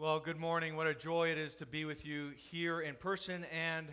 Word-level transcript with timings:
Well, 0.00 0.20
good 0.20 0.38
morning. 0.38 0.76
What 0.76 0.86
a 0.86 0.94
joy 0.94 1.32
it 1.32 1.38
is 1.38 1.56
to 1.56 1.66
be 1.66 1.84
with 1.84 2.06
you 2.06 2.30
here 2.36 2.80
in 2.80 2.94
person 2.94 3.44
and 3.52 3.88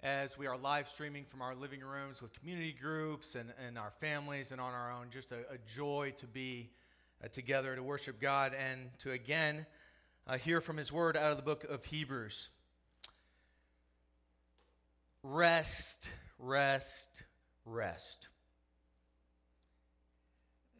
as 0.00 0.38
we 0.38 0.46
are 0.46 0.56
live 0.56 0.86
streaming 0.86 1.24
from 1.24 1.42
our 1.42 1.56
living 1.56 1.80
rooms 1.80 2.22
with 2.22 2.32
community 2.38 2.72
groups 2.80 3.34
and, 3.34 3.52
and 3.66 3.76
our 3.76 3.90
families 3.90 4.52
and 4.52 4.60
on 4.60 4.72
our 4.72 4.92
own. 4.92 5.06
Just 5.10 5.32
a, 5.32 5.38
a 5.52 5.58
joy 5.66 6.12
to 6.18 6.28
be 6.28 6.70
uh, 7.24 7.26
together 7.26 7.74
to 7.74 7.82
worship 7.82 8.20
God 8.20 8.54
and 8.54 8.96
to 8.98 9.10
again 9.10 9.66
uh, 10.28 10.38
hear 10.38 10.60
from 10.60 10.76
His 10.76 10.92
Word 10.92 11.16
out 11.16 11.32
of 11.32 11.36
the 11.36 11.42
book 11.42 11.64
of 11.64 11.84
Hebrews. 11.84 12.48
Rest, 15.24 16.10
rest, 16.38 17.24
rest. 17.64 18.28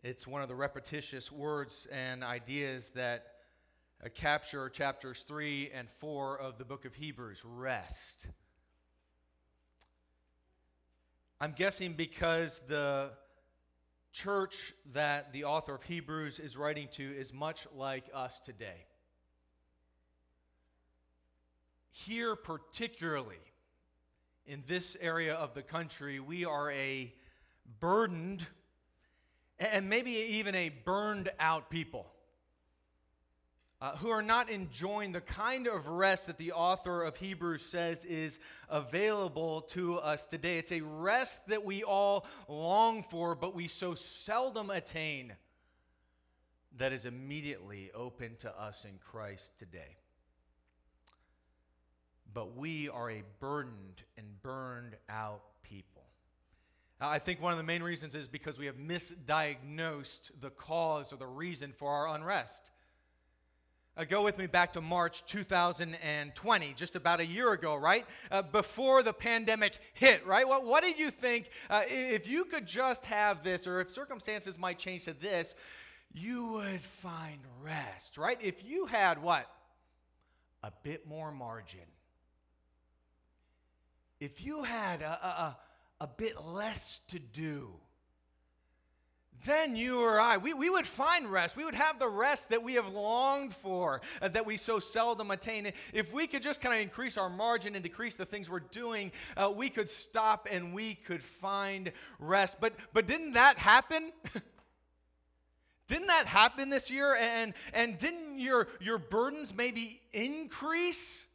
It's 0.04 0.28
one 0.28 0.42
of 0.42 0.48
the 0.48 0.54
repetitious 0.54 1.32
words 1.32 1.88
and 1.90 2.22
ideas 2.22 2.90
that 2.90 3.26
capture 4.08 4.70
chapters 4.70 5.24
3 5.28 5.70
and 5.74 5.90
4 5.90 6.38
of 6.38 6.56
the 6.56 6.64
book 6.64 6.86
of 6.86 6.94
Hebrews 6.94 7.42
rest. 7.44 8.28
I'm 11.38 11.52
guessing 11.52 11.92
because 11.92 12.60
the 12.66 13.10
church 14.12 14.72
that 14.94 15.34
the 15.34 15.44
author 15.44 15.74
of 15.74 15.82
Hebrews 15.82 16.38
is 16.38 16.56
writing 16.56 16.88
to 16.92 17.02
is 17.02 17.34
much 17.34 17.66
like 17.76 18.04
us 18.14 18.40
today. 18.40 18.86
Here, 21.90 22.36
particularly 22.36 23.36
in 24.46 24.62
this 24.66 24.96
area 24.98 25.34
of 25.34 25.52
the 25.52 25.62
country, 25.62 26.20
we 26.20 26.46
are 26.46 26.70
a 26.70 27.12
burdened 27.80 28.46
and 29.58 29.90
maybe 29.90 30.12
even 30.12 30.54
a 30.54 30.70
burned 30.70 31.28
out 31.38 31.68
people 31.68 32.06
uh, 33.80 33.96
who 33.96 34.10
are 34.10 34.22
not 34.22 34.50
enjoying 34.50 35.12
the 35.12 35.20
kind 35.22 35.66
of 35.66 35.88
rest 35.88 36.26
that 36.26 36.36
the 36.36 36.52
author 36.52 37.02
of 37.02 37.16
Hebrews 37.16 37.62
says 37.62 38.04
is 38.04 38.38
available 38.68 39.62
to 39.62 39.98
us 39.98 40.26
today. 40.26 40.58
It's 40.58 40.72
a 40.72 40.82
rest 40.82 41.46
that 41.48 41.64
we 41.64 41.82
all 41.82 42.26
long 42.46 43.02
for, 43.02 43.34
but 43.34 43.54
we 43.54 43.68
so 43.68 43.94
seldom 43.94 44.68
attain 44.68 45.32
that 46.76 46.92
is 46.92 47.06
immediately 47.06 47.90
open 47.94 48.36
to 48.36 48.60
us 48.60 48.84
in 48.84 48.98
Christ 48.98 49.58
today. 49.58 49.96
But 52.32 52.56
we 52.56 52.88
are 52.90 53.10
a 53.10 53.22
burdened 53.40 54.02
and 54.16 54.26
burned 54.42 54.96
out 55.08 55.42
people. 55.62 56.02
I 57.00 57.18
think 57.18 57.40
one 57.40 57.52
of 57.52 57.58
the 57.58 57.64
main 57.64 57.82
reasons 57.82 58.14
is 58.14 58.28
because 58.28 58.58
we 58.58 58.66
have 58.66 58.76
misdiagnosed 58.76 60.32
the 60.38 60.50
cause 60.50 61.14
or 61.14 61.16
the 61.16 61.26
reason 61.26 61.72
for 61.72 61.90
our 61.90 62.14
unrest. 62.14 62.70
Uh, 63.96 64.04
go 64.04 64.22
with 64.22 64.38
me 64.38 64.46
back 64.46 64.72
to 64.72 64.80
March 64.80 65.24
2020, 65.26 66.72
just 66.74 66.94
about 66.94 67.20
a 67.20 67.26
year 67.26 67.52
ago, 67.52 67.74
right? 67.74 68.06
Uh, 68.30 68.40
before 68.40 69.02
the 69.02 69.12
pandemic 69.12 69.78
hit, 69.94 70.24
right? 70.26 70.46
What, 70.46 70.64
what 70.64 70.84
did 70.84 70.98
you 70.98 71.10
think? 71.10 71.50
Uh, 71.68 71.82
if 71.86 72.28
you 72.28 72.44
could 72.44 72.66
just 72.66 73.04
have 73.06 73.42
this, 73.42 73.66
or 73.66 73.80
if 73.80 73.90
circumstances 73.90 74.58
might 74.58 74.78
change 74.78 75.04
to 75.04 75.12
this, 75.12 75.54
you 76.12 76.52
would 76.52 76.80
find 76.80 77.40
rest, 77.62 78.16
right? 78.16 78.38
If 78.40 78.64
you 78.64 78.86
had 78.86 79.22
what? 79.22 79.46
A 80.62 80.72
bit 80.82 81.06
more 81.06 81.32
margin. 81.32 81.80
If 84.20 84.44
you 84.44 84.62
had 84.62 85.02
a, 85.02 85.12
a, 85.12 85.58
a 86.00 86.06
bit 86.06 86.42
less 86.44 87.00
to 87.08 87.18
do 87.18 87.72
then 89.44 89.76
you 89.76 90.00
or 90.00 90.20
I, 90.20 90.36
we, 90.36 90.52
we 90.52 90.68
would 90.68 90.86
find 90.86 91.30
rest. 91.30 91.56
We 91.56 91.64
would 91.64 91.74
have 91.74 91.98
the 91.98 92.08
rest 92.08 92.50
that 92.50 92.62
we 92.62 92.74
have 92.74 92.92
longed 92.92 93.54
for, 93.54 94.00
uh, 94.20 94.28
that 94.28 94.44
we 94.44 94.56
so 94.56 94.78
seldom 94.78 95.30
attain. 95.30 95.70
If 95.92 96.12
we 96.12 96.26
could 96.26 96.42
just 96.42 96.60
kind 96.60 96.74
of 96.74 96.80
increase 96.80 97.16
our 97.16 97.30
margin 97.30 97.74
and 97.74 97.82
decrease 97.82 98.16
the 98.16 98.26
things 98.26 98.50
we're 98.50 98.60
doing, 98.60 99.12
uh, 99.36 99.52
we 99.54 99.68
could 99.70 99.88
stop 99.88 100.48
and 100.50 100.74
we 100.74 100.94
could 100.94 101.22
find 101.22 101.92
rest. 102.18 102.58
But, 102.60 102.74
but 102.92 103.06
didn't 103.06 103.32
that 103.32 103.58
happen? 103.58 104.12
didn't 105.88 106.08
that 106.08 106.26
happen 106.26 106.68
this 106.68 106.90
year? 106.90 107.16
And, 107.18 107.54
and 107.72 107.96
didn't 107.96 108.38
your, 108.38 108.68
your 108.80 108.98
burdens 108.98 109.54
maybe 109.54 110.00
increase? 110.12 111.26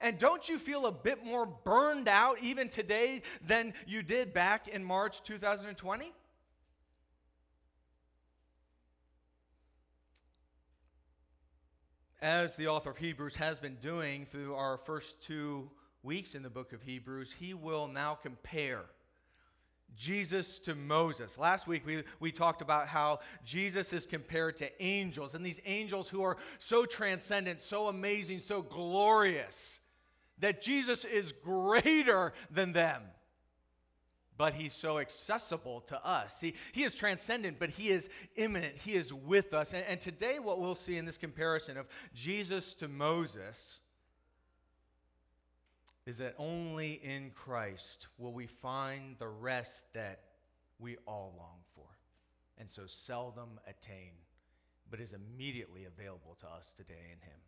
And 0.00 0.16
don't 0.16 0.48
you 0.48 0.58
feel 0.60 0.86
a 0.86 0.92
bit 0.92 1.24
more 1.24 1.46
burned 1.46 2.08
out 2.08 2.40
even 2.40 2.68
today 2.68 3.22
than 3.44 3.74
you 3.86 4.04
did 4.04 4.32
back 4.32 4.68
in 4.68 4.84
March 4.84 5.24
2020? 5.24 6.12
As 12.20 12.56
the 12.56 12.66
author 12.66 12.90
of 12.90 12.98
Hebrews 12.98 13.36
has 13.36 13.58
been 13.58 13.76
doing 13.76 14.24
through 14.26 14.54
our 14.54 14.76
first 14.76 15.22
two 15.22 15.70
weeks 16.02 16.34
in 16.34 16.42
the 16.42 16.50
book 16.50 16.72
of 16.72 16.82
Hebrews, 16.82 17.32
he 17.32 17.54
will 17.54 17.86
now 17.86 18.14
compare 18.14 18.84
Jesus 19.96 20.58
to 20.60 20.74
Moses. 20.74 21.38
Last 21.38 21.66
week 21.66 21.86
we, 21.86 22.02
we 22.20 22.30
talked 22.30 22.62
about 22.62 22.88
how 22.88 23.20
Jesus 23.44 23.92
is 23.92 24.06
compared 24.06 24.56
to 24.58 24.82
angels, 24.82 25.34
and 25.34 25.44
these 25.44 25.60
angels 25.64 26.08
who 26.08 26.22
are 26.22 26.36
so 26.58 26.84
transcendent, 26.84 27.60
so 27.60 27.88
amazing, 27.88 28.40
so 28.40 28.62
glorious, 28.62 29.80
that 30.38 30.60
Jesus 30.60 31.04
is 31.04 31.32
greater 31.32 32.32
than 32.50 32.72
them 32.72 33.02
but 34.38 34.54
he's 34.54 34.72
so 34.72 34.98
accessible 34.98 35.80
to 35.82 36.06
us. 36.06 36.38
See, 36.38 36.54
he 36.72 36.84
is 36.84 36.94
transcendent, 36.94 37.58
but 37.58 37.70
he 37.70 37.88
is 37.88 38.08
immanent. 38.36 38.76
He 38.76 38.92
is 38.92 39.12
with 39.12 39.52
us. 39.52 39.74
And, 39.74 39.84
and 39.88 40.00
today, 40.00 40.38
what 40.38 40.60
we'll 40.60 40.76
see 40.76 40.96
in 40.96 41.04
this 41.04 41.18
comparison 41.18 41.76
of 41.76 41.86
Jesus 42.14 42.72
to 42.74 42.88
Moses 42.88 43.80
is 46.06 46.18
that 46.18 46.34
only 46.38 46.92
in 47.02 47.32
Christ 47.34 48.06
will 48.16 48.32
we 48.32 48.46
find 48.46 49.18
the 49.18 49.28
rest 49.28 49.84
that 49.92 50.20
we 50.78 50.96
all 51.06 51.34
long 51.36 51.58
for 51.74 51.84
and 52.56 52.70
so 52.70 52.82
seldom 52.86 53.60
attain, 53.66 54.12
but 54.90 55.00
is 55.00 55.12
immediately 55.12 55.84
available 55.84 56.36
to 56.40 56.46
us 56.46 56.72
today 56.76 57.12
in 57.12 57.20
him. 57.28 57.38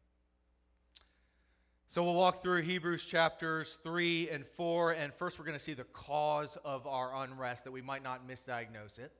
So 1.91 2.05
we'll 2.05 2.15
walk 2.15 2.37
through 2.37 2.63
Hebrews 2.63 3.05
chapters 3.05 3.77
3 3.83 4.29
and 4.31 4.47
4, 4.47 4.93
and 4.93 5.13
first 5.13 5.41
we're 5.41 5.45
going 5.45 5.59
to 5.59 5.65
see 5.65 5.75
the 5.75 5.83
cause 5.83 6.57
of 6.65 6.87
our 6.87 7.25
unrest 7.25 7.65
that 7.65 7.73
we 7.73 7.83
might 7.83 8.05
not 8.05 8.29
misdiagnose 8.29 9.01
it. 9.01 9.11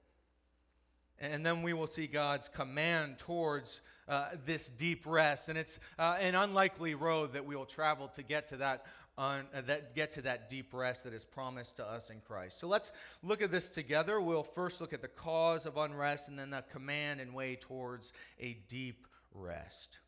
And 1.19 1.45
then 1.45 1.63
we 1.63 1.73
will 1.73 1.89
see 1.89 2.07
God's 2.07 2.49
command 2.49 3.19
towards 3.19 3.81
uh, 4.07 4.29
this 4.47 4.69
deep 4.69 5.03
rest. 5.05 5.49
And 5.49 5.59
it's 5.59 5.81
uh, 5.99 6.19
an 6.21 6.37
unlikely 6.37 6.95
road 6.95 7.33
that 7.33 7.45
we 7.45 7.57
will 7.57 7.67
travel 7.67 8.07
to 8.07 8.23
get 8.23 8.47
to 8.51 8.59
that, 8.59 8.87
un, 9.19 9.47
uh, 9.53 9.63
that, 9.63 9.97
get 9.97 10.13
to 10.13 10.23
that 10.23 10.49
deep 10.49 10.73
rest 10.73 11.03
that 11.03 11.13
is 11.13 11.25
promised 11.25 11.79
to 11.79 11.85
us 11.85 12.09
in 12.09 12.21
Christ. 12.21 12.61
So 12.61 12.69
let's 12.69 12.93
look 13.25 13.43
at 13.43 13.51
this 13.51 13.71
together. 13.71 14.21
We'll 14.21 14.45
first 14.45 14.81
look 14.81 14.93
at 14.93 15.03
the 15.03 15.09
cause 15.09 15.67
of 15.67 15.77
unrest 15.77 16.29
and 16.29 16.39
then 16.39 16.51
the 16.51 16.63
command 16.71 17.21
and 17.21 17.35
way 17.35 17.57
towards 17.57 18.13
a 18.39 18.59
deep 18.69 19.09
rest 19.35 19.99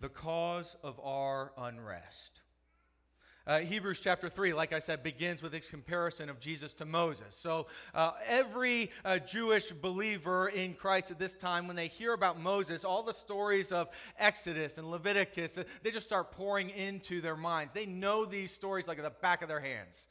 the 0.00 0.08
cause 0.08 0.76
of 0.82 0.98
our 1.00 1.52
unrest. 1.58 2.40
Uh, 3.46 3.60
Hebrews 3.60 4.00
chapter 4.00 4.28
3, 4.28 4.52
like 4.52 4.72
I 4.72 4.78
said, 4.78 5.02
begins 5.02 5.42
with 5.42 5.54
its 5.54 5.68
comparison 5.68 6.28
of 6.28 6.38
Jesus 6.38 6.74
to 6.74 6.84
Moses. 6.84 7.34
So, 7.34 7.66
uh, 7.94 8.12
every 8.26 8.90
uh, 9.04 9.18
Jewish 9.18 9.72
believer 9.72 10.48
in 10.48 10.74
Christ 10.74 11.10
at 11.10 11.18
this 11.18 11.36
time, 11.36 11.66
when 11.66 11.74
they 11.74 11.88
hear 11.88 12.12
about 12.12 12.38
Moses, 12.38 12.84
all 12.84 13.02
the 13.02 13.14
stories 13.14 13.72
of 13.72 13.88
Exodus 14.18 14.78
and 14.78 14.90
Leviticus, 14.90 15.58
they 15.82 15.90
just 15.90 16.06
start 16.06 16.32
pouring 16.32 16.70
into 16.70 17.20
their 17.20 17.36
minds. 17.36 17.72
They 17.72 17.86
know 17.86 18.24
these 18.24 18.52
stories 18.52 18.86
like 18.86 18.98
at 18.98 19.04
the 19.04 19.10
back 19.10 19.42
of 19.42 19.48
their 19.48 19.60
hands. 19.60 20.08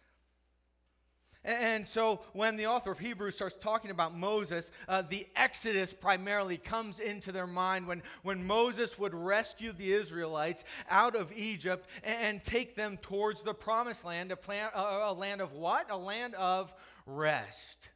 And 1.46 1.88
so 1.88 2.22
when 2.34 2.58
the 2.58 2.68
author 2.68 2.92
of 2.92 3.00
Hebrews 3.00 3.36
starts 3.36 3.56
talking 3.56 3.92
about 3.92 4.16
Moses, 4.16 4.72
uh, 4.90 5.02
the 5.02 5.26
Exodus 5.38 5.94
primarily 5.94 6.58
comes 6.58 7.00
into 7.00 7.32
their 7.32 7.48
mind 7.48 7.88
when, 7.88 8.04
when 8.24 8.46
Moses 8.46 9.00
would 9.00 9.16
rescue 9.16 9.72
the 9.72 9.94
Israelites 9.94 10.66
out 10.90 11.16
of 11.16 11.32
Egypt 11.34 11.88
and, 12.04 12.44
take 12.44 12.76
them 12.76 12.98
towards 12.98 13.44
the 13.44 13.54
promised 13.54 14.04
land, 14.04 14.32
a, 14.32 14.36
plan, 14.36 14.70
a 14.74 15.14
land 15.14 15.42
of 15.42 15.54
what? 15.54 15.90
A 15.90 15.98
land 15.98 16.36
of 16.36 16.74
rest. 17.06 17.90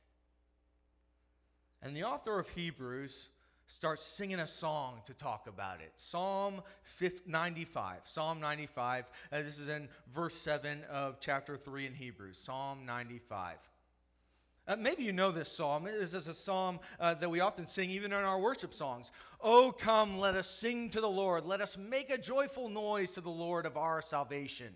And 1.82 1.96
the 1.96 2.04
author 2.04 2.40
of 2.40 2.48
Hebrews 2.50 3.30
starts 3.68 4.04
singing 4.04 4.40
a 4.40 4.48
song 4.48 5.02
to 5.06 5.14
talk 5.14 5.48
about 5.48 5.82
it. 5.82 5.92
Psalm 5.96 6.62
95. 7.26 8.02
Psalm 8.06 8.40
95. 8.40 9.12
Uh, 9.32 9.42
this 9.42 9.60
is 9.60 9.68
in 9.68 9.88
verse 10.14 10.36
7 10.36 10.84
of 10.92 11.20
chapter 11.20 11.58
3 11.58 11.88
in 11.88 11.94
Hebrews. 11.94 12.38
Psalm 12.38 12.86
95. 12.86 13.58
Uh, 14.66 14.78
maybe 14.78 15.04
you 15.04 15.12
know 15.12 15.30
this 15.30 15.52
psalm. 15.52 15.84
This 15.84 16.14
is 16.14 16.28
a 16.28 16.34
psalm 16.34 16.80
uh, 17.00 17.14
that 17.16 17.30
we 17.30 17.42
often 17.42 17.68
sing 17.68 17.90
even 17.90 18.14
in 18.14 18.20
our 18.20 18.40
worship 18.40 18.74
songs. 18.74 19.12
Oh, 19.42 19.74
come, 19.78 20.20
let 20.20 20.36
us 20.36 20.50
sing 20.50 20.90
to 20.92 21.02
the 21.02 21.10
Lord. 21.10 21.46
Let 21.46 21.60
us 21.60 21.78
make 21.78 22.10
a 22.10 22.18
joyful 22.18 22.70
noise 22.70 23.12
to 23.12 23.22
the 23.22 23.30
Lord 23.30 23.66
of 23.66 23.76
our 23.76 24.02
salvation. 24.02 24.74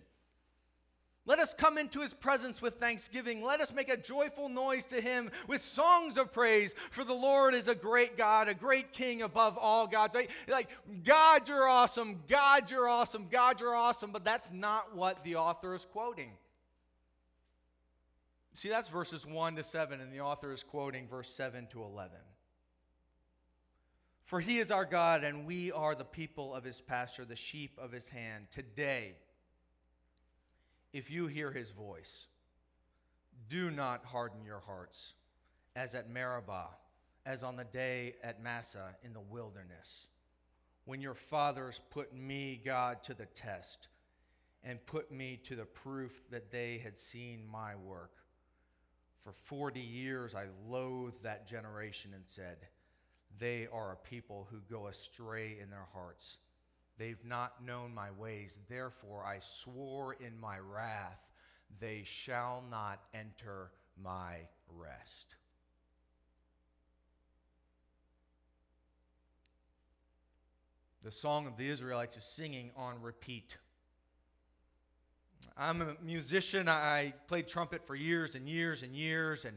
Let 1.27 1.39
us 1.39 1.53
come 1.53 1.77
into 1.77 1.99
his 1.99 2.13
presence 2.13 2.61
with 2.61 2.75
thanksgiving. 2.75 3.43
Let 3.43 3.59
us 3.59 3.73
make 3.73 3.89
a 3.89 3.97
joyful 3.97 4.47
noise 4.47 4.85
to 4.85 5.01
him 5.01 5.29
with 5.45 5.59
songs 5.61 6.17
of 6.17 6.31
praise. 6.31 6.73
For 6.89 7.03
the 7.03 7.13
Lord 7.13 7.53
is 7.53 7.67
a 7.67 7.75
great 7.75 8.15
God, 8.15 8.47
a 8.47 8.53
great 8.53 8.93
king 8.93 9.21
above 9.21 9.57
all 9.57 9.87
gods. 9.87 10.15
Like, 10.47 10.69
God, 11.03 11.49
you're 11.49 11.67
awesome. 11.67 12.21
God, 12.29 12.71
you're 12.71 12.87
awesome. 12.87 13.27
God, 13.29 13.59
you're 13.59 13.75
awesome. 13.75 14.11
But 14.11 14.23
that's 14.23 14.53
not 14.53 14.95
what 14.95 15.25
the 15.25 15.35
author 15.35 15.75
is 15.75 15.85
quoting. 15.85 16.31
See, 18.53 18.69
that's 18.69 18.87
verses 18.87 19.25
1 19.25 19.57
to 19.57 19.63
7, 19.63 19.99
and 19.99 20.11
the 20.11 20.21
author 20.21 20.53
is 20.53 20.63
quoting 20.63 21.09
verse 21.09 21.29
7 21.29 21.67
to 21.71 21.83
11. 21.83 22.17
For 24.23 24.39
he 24.39 24.59
is 24.59 24.71
our 24.71 24.85
God, 24.85 25.25
and 25.25 25.45
we 25.45 25.73
are 25.73 25.93
the 25.93 26.05
people 26.05 26.55
of 26.55 26.63
his 26.63 26.79
pasture, 26.79 27.25
the 27.25 27.35
sheep 27.35 27.77
of 27.77 27.91
his 27.91 28.07
hand. 28.07 28.47
Today, 28.49 29.15
if 30.93 31.11
you 31.11 31.27
hear 31.27 31.51
his 31.51 31.71
voice, 31.71 32.27
do 33.49 33.71
not 33.71 34.05
harden 34.05 34.43
your 34.43 34.59
hearts, 34.59 35.13
as 35.75 35.95
at 35.95 36.09
Meribah, 36.09 36.69
as 37.25 37.43
on 37.43 37.55
the 37.55 37.65
day 37.65 38.15
at 38.23 38.41
Massah 38.41 38.95
in 39.03 39.13
the 39.13 39.19
wilderness, 39.19 40.07
when 40.85 41.01
your 41.01 41.13
fathers 41.13 41.81
put 41.89 42.15
me, 42.15 42.61
God, 42.63 43.03
to 43.03 43.13
the 43.13 43.25
test 43.25 43.89
and 44.63 44.85
put 44.85 45.11
me 45.11 45.39
to 45.43 45.55
the 45.55 45.65
proof 45.65 46.29
that 46.31 46.51
they 46.51 46.79
had 46.83 46.97
seen 46.97 47.43
my 47.51 47.75
work. 47.75 48.11
For 49.19 49.31
40 49.31 49.79
years 49.79 50.35
I 50.35 50.45
loathed 50.67 51.23
that 51.23 51.47
generation 51.47 52.11
and 52.13 52.23
said, 52.25 52.57
They 53.37 53.67
are 53.71 53.91
a 53.91 54.07
people 54.07 54.47
who 54.49 54.59
go 54.69 54.87
astray 54.87 55.57
in 55.61 55.69
their 55.69 55.87
hearts 55.93 56.37
They've 56.97 57.23
not 57.23 57.63
known 57.63 57.93
my 57.93 58.11
ways. 58.11 58.57
Therefore, 58.67 59.23
I 59.23 59.39
swore 59.39 60.13
in 60.13 60.39
my 60.39 60.57
wrath, 60.59 61.31
they 61.79 62.03
shall 62.05 62.63
not 62.69 62.99
enter 63.13 63.71
my 64.01 64.47
rest. 64.69 65.35
The 71.03 71.11
song 71.11 71.47
of 71.47 71.55
the 71.55 71.69
Israelites 71.69 72.17
is 72.17 72.23
singing 72.23 72.71
on 72.75 73.01
repeat. 73.01 73.57
I'm 75.55 75.81
a 75.81 75.95
musician. 76.03 76.67
I 76.67 77.13
played 77.27 77.47
trumpet 77.47 77.85
for 77.85 77.95
years 77.95 78.35
and 78.35 78.49
years 78.49 78.83
and 78.83 78.95
years. 78.95 79.45
And 79.45 79.55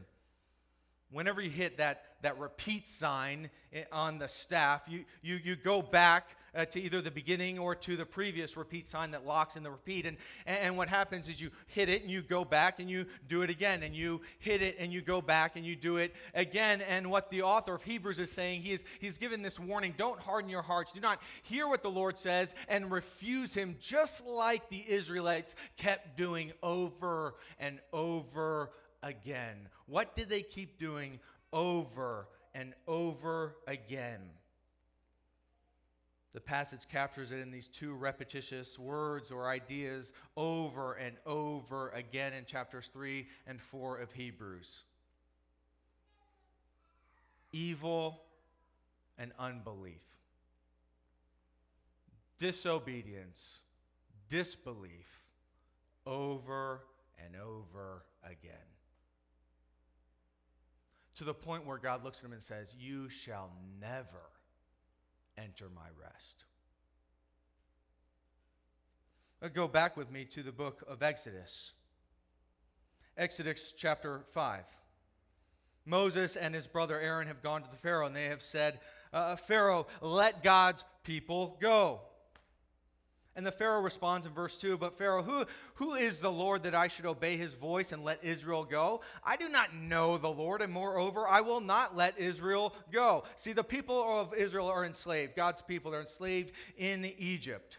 whenever 1.11 1.41
you 1.41 1.49
hit 1.49 1.77
that, 1.77 2.03
that 2.21 2.37
repeat 2.39 2.87
sign 2.87 3.49
on 3.91 4.17
the 4.17 4.27
staff, 4.27 4.83
you, 4.87 5.05
you, 5.21 5.39
you 5.43 5.55
go 5.55 5.81
back 5.81 6.35
uh, 6.53 6.65
to 6.65 6.81
either 6.81 7.01
the 7.01 7.11
beginning 7.11 7.57
or 7.57 7.75
to 7.75 7.95
the 7.95 8.05
previous 8.05 8.57
repeat 8.57 8.87
sign 8.87 9.11
that 9.11 9.25
locks 9.25 9.55
in 9.55 9.63
the 9.63 9.71
repeat. 9.71 10.05
And, 10.05 10.17
and 10.45 10.75
what 10.75 10.89
happens 10.89 11.27
is 11.27 11.39
you 11.39 11.49
hit 11.67 11.89
it 11.89 12.01
and 12.01 12.11
you 12.11 12.21
go 12.21 12.43
back 12.43 12.79
and 12.79 12.89
you 12.89 13.05
do 13.27 13.41
it 13.41 13.49
again. 13.49 13.83
And 13.83 13.95
you 13.95 14.21
hit 14.39 14.61
it 14.61 14.75
and 14.79 14.91
you 14.91 15.01
go 15.01 15.21
back 15.21 15.55
and 15.55 15.65
you 15.65 15.75
do 15.75 15.97
it 15.97 16.13
again. 16.33 16.81
And 16.81 17.09
what 17.09 17.29
the 17.29 17.43
author 17.43 17.75
of 17.75 17.83
Hebrews 17.83 18.19
is 18.19 18.31
saying, 18.31 18.61
he 18.61 18.73
is, 18.73 18.85
he's 18.99 19.17
given 19.17 19.41
this 19.41 19.59
warning 19.59 19.93
don't 19.97 20.19
harden 20.19 20.49
your 20.49 20.61
hearts. 20.61 20.91
Do 20.91 20.99
not 20.99 21.21
hear 21.43 21.67
what 21.67 21.83
the 21.83 21.91
Lord 21.91 22.17
says 22.17 22.53
and 22.67 22.91
refuse 22.91 23.53
him, 23.53 23.75
just 23.79 24.25
like 24.27 24.69
the 24.69 24.83
Israelites 24.87 25.55
kept 25.77 26.17
doing 26.17 26.51
over 26.61 27.35
and 27.59 27.79
over 27.93 28.71
again. 29.03 29.69
What 29.85 30.15
did 30.15 30.29
they 30.29 30.41
keep 30.41 30.77
doing 30.77 31.19
over 31.53 32.27
and 32.53 32.73
over 32.87 33.55
again? 33.67 34.21
The 36.33 36.41
passage 36.41 36.87
captures 36.89 37.33
it 37.33 37.39
in 37.39 37.51
these 37.51 37.67
two 37.67 37.93
repetitious 37.93 38.79
words 38.79 39.31
or 39.31 39.49
ideas 39.49 40.13
over 40.37 40.93
and 40.93 41.17
over 41.25 41.89
again 41.89 42.33
in 42.33 42.45
chapters 42.45 42.89
3 42.93 43.27
and 43.47 43.61
4 43.61 43.97
of 43.97 44.13
Hebrews 44.13 44.83
evil 47.53 48.21
and 49.17 49.31
unbelief, 49.37 50.03
disobedience, 52.37 53.59
disbelief, 54.29 55.25
over 56.05 56.81
and 57.23 57.35
over 57.35 58.03
again. 58.23 58.70
To 61.21 61.25
the 61.25 61.35
point 61.35 61.67
where 61.67 61.77
God 61.77 62.03
looks 62.03 62.17
at 62.17 62.25
him 62.25 62.33
and 62.33 62.41
says, 62.41 62.73
You 62.79 63.07
shall 63.07 63.51
never 63.79 64.31
enter 65.37 65.65
my 65.69 65.85
rest. 66.01 66.45
Go 69.53 69.67
back 69.67 69.95
with 69.95 70.11
me 70.11 70.25
to 70.25 70.41
the 70.41 70.51
book 70.51 70.83
of 70.87 71.03
Exodus. 71.03 71.73
Exodus 73.15 73.71
chapter 73.77 74.23
5. 74.33 74.63
Moses 75.85 76.35
and 76.35 76.55
his 76.55 76.65
brother 76.65 76.99
Aaron 76.99 77.27
have 77.27 77.43
gone 77.43 77.61
to 77.61 77.69
the 77.69 77.77
Pharaoh 77.77 78.07
and 78.07 78.15
they 78.15 78.25
have 78.25 78.41
said, 78.41 78.79
uh, 79.13 79.35
Pharaoh, 79.35 79.85
let 80.01 80.41
God's 80.41 80.83
people 81.03 81.55
go. 81.61 82.01
And 83.35 83.45
the 83.45 83.51
Pharaoh 83.51 83.81
responds 83.81 84.27
in 84.27 84.33
verse 84.33 84.57
2 84.57 84.77
But 84.77 84.97
Pharaoh, 84.97 85.23
who, 85.23 85.45
who 85.75 85.93
is 85.93 86.19
the 86.19 86.31
Lord 86.31 86.63
that 86.63 86.75
I 86.75 86.87
should 86.87 87.05
obey 87.05 87.37
his 87.37 87.53
voice 87.53 87.91
and 87.91 88.03
let 88.03 88.23
Israel 88.23 88.65
go? 88.65 89.01
I 89.23 89.37
do 89.37 89.47
not 89.47 89.73
know 89.73 90.17
the 90.17 90.29
Lord, 90.29 90.61
and 90.61 90.71
moreover, 90.71 91.27
I 91.27 91.41
will 91.41 91.61
not 91.61 91.95
let 91.95 92.19
Israel 92.19 92.73
go. 92.91 93.23
See, 93.35 93.53
the 93.53 93.63
people 93.63 93.97
of 93.97 94.33
Israel 94.33 94.67
are 94.67 94.83
enslaved. 94.83 95.35
God's 95.35 95.61
people 95.61 95.95
are 95.95 96.01
enslaved 96.01 96.51
in 96.77 97.05
Egypt. 97.17 97.77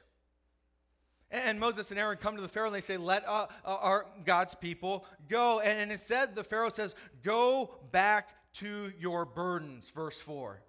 And 1.31 1.59
Moses 1.61 1.91
and 1.91 1.99
Aaron 1.99 2.19
come 2.19 2.37
to 2.37 2.43
the 2.43 2.49
Pharaoh 2.49 2.67
and 2.67 2.75
they 2.75 2.81
say, 2.81 2.97
Let 2.97 3.27
uh, 3.27 3.47
uh, 3.65 3.77
our 3.77 4.07
God's 4.25 4.55
people 4.55 5.07
go. 5.29 5.61
And, 5.61 5.79
and 5.79 5.93
instead, 5.93 6.35
the 6.35 6.45
Pharaoh 6.45 6.71
says, 6.71 6.95
Go 7.23 7.79
back 7.91 8.31
to 8.55 8.93
your 8.99 9.25
burdens, 9.25 9.91
verse 9.91 10.21
4. 10.21 10.63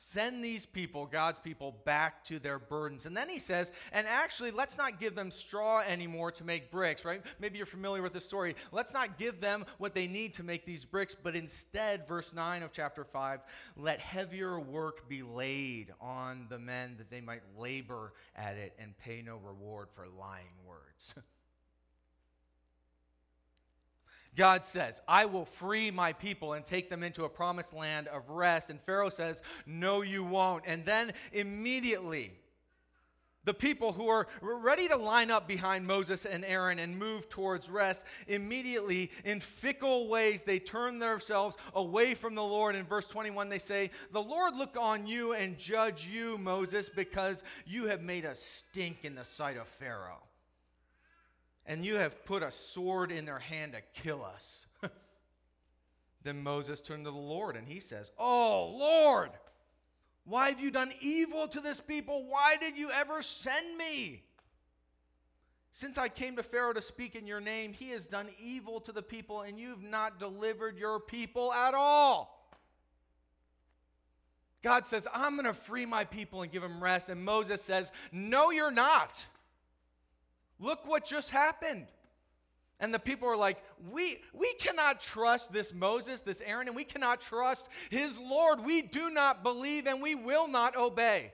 Send 0.00 0.44
these 0.44 0.64
people, 0.64 1.06
God's 1.06 1.40
people, 1.40 1.74
back 1.84 2.22
to 2.26 2.38
their 2.38 2.60
burdens. 2.60 3.04
And 3.04 3.16
then 3.16 3.28
he 3.28 3.40
says, 3.40 3.72
and 3.90 4.06
actually, 4.06 4.52
let's 4.52 4.78
not 4.78 5.00
give 5.00 5.16
them 5.16 5.32
straw 5.32 5.80
anymore 5.80 6.30
to 6.30 6.44
make 6.44 6.70
bricks, 6.70 7.04
right? 7.04 7.20
Maybe 7.40 7.56
you're 7.56 7.66
familiar 7.66 8.00
with 8.00 8.12
the 8.12 8.20
story. 8.20 8.54
Let's 8.70 8.94
not 8.94 9.18
give 9.18 9.40
them 9.40 9.66
what 9.78 9.96
they 9.96 10.06
need 10.06 10.34
to 10.34 10.44
make 10.44 10.64
these 10.64 10.84
bricks, 10.84 11.16
but 11.20 11.34
instead, 11.34 12.06
verse 12.06 12.32
9 12.32 12.62
of 12.62 12.70
chapter 12.70 13.02
5, 13.02 13.40
let 13.76 13.98
heavier 13.98 14.60
work 14.60 15.08
be 15.08 15.24
laid 15.24 15.92
on 16.00 16.46
the 16.48 16.60
men 16.60 16.94
that 16.98 17.10
they 17.10 17.20
might 17.20 17.42
labor 17.58 18.12
at 18.36 18.54
it 18.54 18.74
and 18.78 18.96
pay 18.98 19.20
no 19.20 19.36
reward 19.38 19.88
for 19.90 20.06
lying 20.16 20.46
words. 20.64 21.16
God 24.36 24.64
says, 24.64 25.00
I 25.08 25.24
will 25.24 25.44
free 25.44 25.90
my 25.90 26.12
people 26.12 26.52
and 26.52 26.64
take 26.64 26.88
them 26.90 27.02
into 27.02 27.24
a 27.24 27.28
promised 27.28 27.74
land 27.74 28.06
of 28.08 28.28
rest. 28.30 28.70
And 28.70 28.80
Pharaoh 28.80 29.10
says, 29.10 29.42
No, 29.66 30.02
you 30.02 30.24
won't. 30.24 30.64
And 30.66 30.84
then 30.84 31.12
immediately, 31.32 32.32
the 33.48 33.54
people 33.54 33.92
who 33.92 34.08
are 34.08 34.28
ready 34.42 34.88
to 34.88 34.96
line 34.96 35.30
up 35.30 35.48
behind 35.48 35.86
Moses 35.86 36.26
and 36.26 36.44
Aaron 36.44 36.78
and 36.78 36.98
move 36.98 37.30
towards 37.30 37.70
rest, 37.70 38.04
immediately, 38.26 39.10
in 39.24 39.40
fickle 39.40 40.06
ways, 40.08 40.42
they 40.42 40.58
turn 40.58 40.98
themselves 40.98 41.56
away 41.72 42.12
from 42.12 42.34
the 42.34 42.42
Lord. 42.42 42.76
In 42.76 42.84
verse 42.84 43.08
21, 43.08 43.48
they 43.48 43.58
say, 43.58 43.90
The 44.12 44.22
Lord 44.22 44.54
look 44.54 44.76
on 44.78 45.06
you 45.06 45.32
and 45.32 45.56
judge 45.56 46.06
you, 46.06 46.36
Moses, 46.36 46.90
because 46.90 47.42
you 47.64 47.86
have 47.86 48.02
made 48.02 48.26
a 48.26 48.34
stink 48.34 49.04
in 49.04 49.14
the 49.14 49.24
sight 49.24 49.56
of 49.56 49.66
Pharaoh 49.66 50.27
and 51.68 51.84
you 51.84 51.96
have 51.96 52.24
put 52.24 52.42
a 52.42 52.50
sword 52.50 53.12
in 53.12 53.26
their 53.26 53.38
hand 53.38 53.74
to 53.74 54.02
kill 54.02 54.24
us. 54.24 54.66
then 56.24 56.42
Moses 56.42 56.80
turned 56.80 57.04
to 57.04 57.10
the 57.10 57.16
Lord 57.16 57.56
and 57.56 57.68
he 57.68 57.78
says, 57.78 58.10
Oh, 58.18 58.74
Lord, 58.74 59.30
why 60.24 60.48
have 60.48 60.60
you 60.60 60.70
done 60.70 60.90
evil 61.00 61.46
to 61.46 61.60
this 61.60 61.80
people? 61.80 62.24
Why 62.26 62.56
did 62.58 62.78
you 62.78 62.90
ever 62.90 63.20
send 63.20 63.76
me? 63.76 64.22
Since 65.70 65.98
I 65.98 66.08
came 66.08 66.36
to 66.36 66.42
Pharaoh 66.42 66.72
to 66.72 66.82
speak 66.82 67.14
in 67.14 67.26
your 67.26 67.40
name, 67.40 67.74
he 67.74 67.90
has 67.90 68.06
done 68.06 68.28
evil 68.42 68.80
to 68.80 68.90
the 68.90 69.02
people, 69.02 69.42
and 69.42 69.60
you've 69.60 69.82
not 69.82 70.18
delivered 70.18 70.78
your 70.78 70.98
people 70.98 71.52
at 71.52 71.74
all. 71.74 72.50
God 74.62 74.86
says, 74.86 75.06
I'm 75.14 75.34
going 75.34 75.44
to 75.44 75.54
free 75.54 75.86
my 75.86 76.04
people 76.04 76.42
and 76.42 76.50
give 76.50 76.62
them 76.62 76.82
rest. 76.82 77.10
And 77.10 77.22
Moses 77.24 77.62
says, 77.62 77.92
No, 78.10 78.50
you're 78.50 78.72
not. 78.72 79.24
Look 80.58 80.86
what 80.86 81.04
just 81.04 81.30
happened. 81.30 81.86
And 82.80 82.94
the 82.94 82.98
people 82.98 83.28
are 83.28 83.36
like, 83.36 83.62
we, 83.90 84.18
we 84.32 84.52
cannot 84.54 85.00
trust 85.00 85.52
this 85.52 85.74
Moses, 85.74 86.20
this 86.20 86.40
Aaron, 86.40 86.68
and 86.68 86.76
we 86.76 86.84
cannot 86.84 87.20
trust 87.20 87.68
his 87.90 88.16
Lord. 88.18 88.64
We 88.64 88.82
do 88.82 89.10
not 89.10 89.42
believe 89.42 89.86
and 89.86 90.00
we 90.00 90.14
will 90.14 90.46
not 90.46 90.76
obey. 90.76 91.32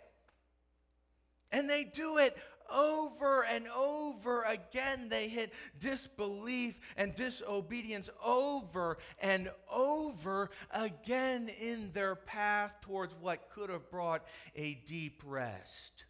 And 1.53 1.69
they 1.69 1.85
do 1.85 2.19
it 2.19 2.37
over 2.73 3.45
and 3.45 3.69
over 3.69 4.43
again. 4.45 5.09
They 5.11 5.29
hit 5.29 5.53
disbelief 5.79 6.81
and 6.97 7.15
disobedience 7.15 8.09
over 8.25 8.99
and 9.21 9.51
over 9.71 10.51
again 10.73 11.51
in 11.61 11.91
their 11.93 12.15
path 12.15 12.79
towards 12.81 13.15
what 13.21 13.51
could 13.51 13.71
have 13.71 13.91
brought 13.91 14.25
a 14.57 14.75
deep 14.87 15.23
rest. 15.25 16.05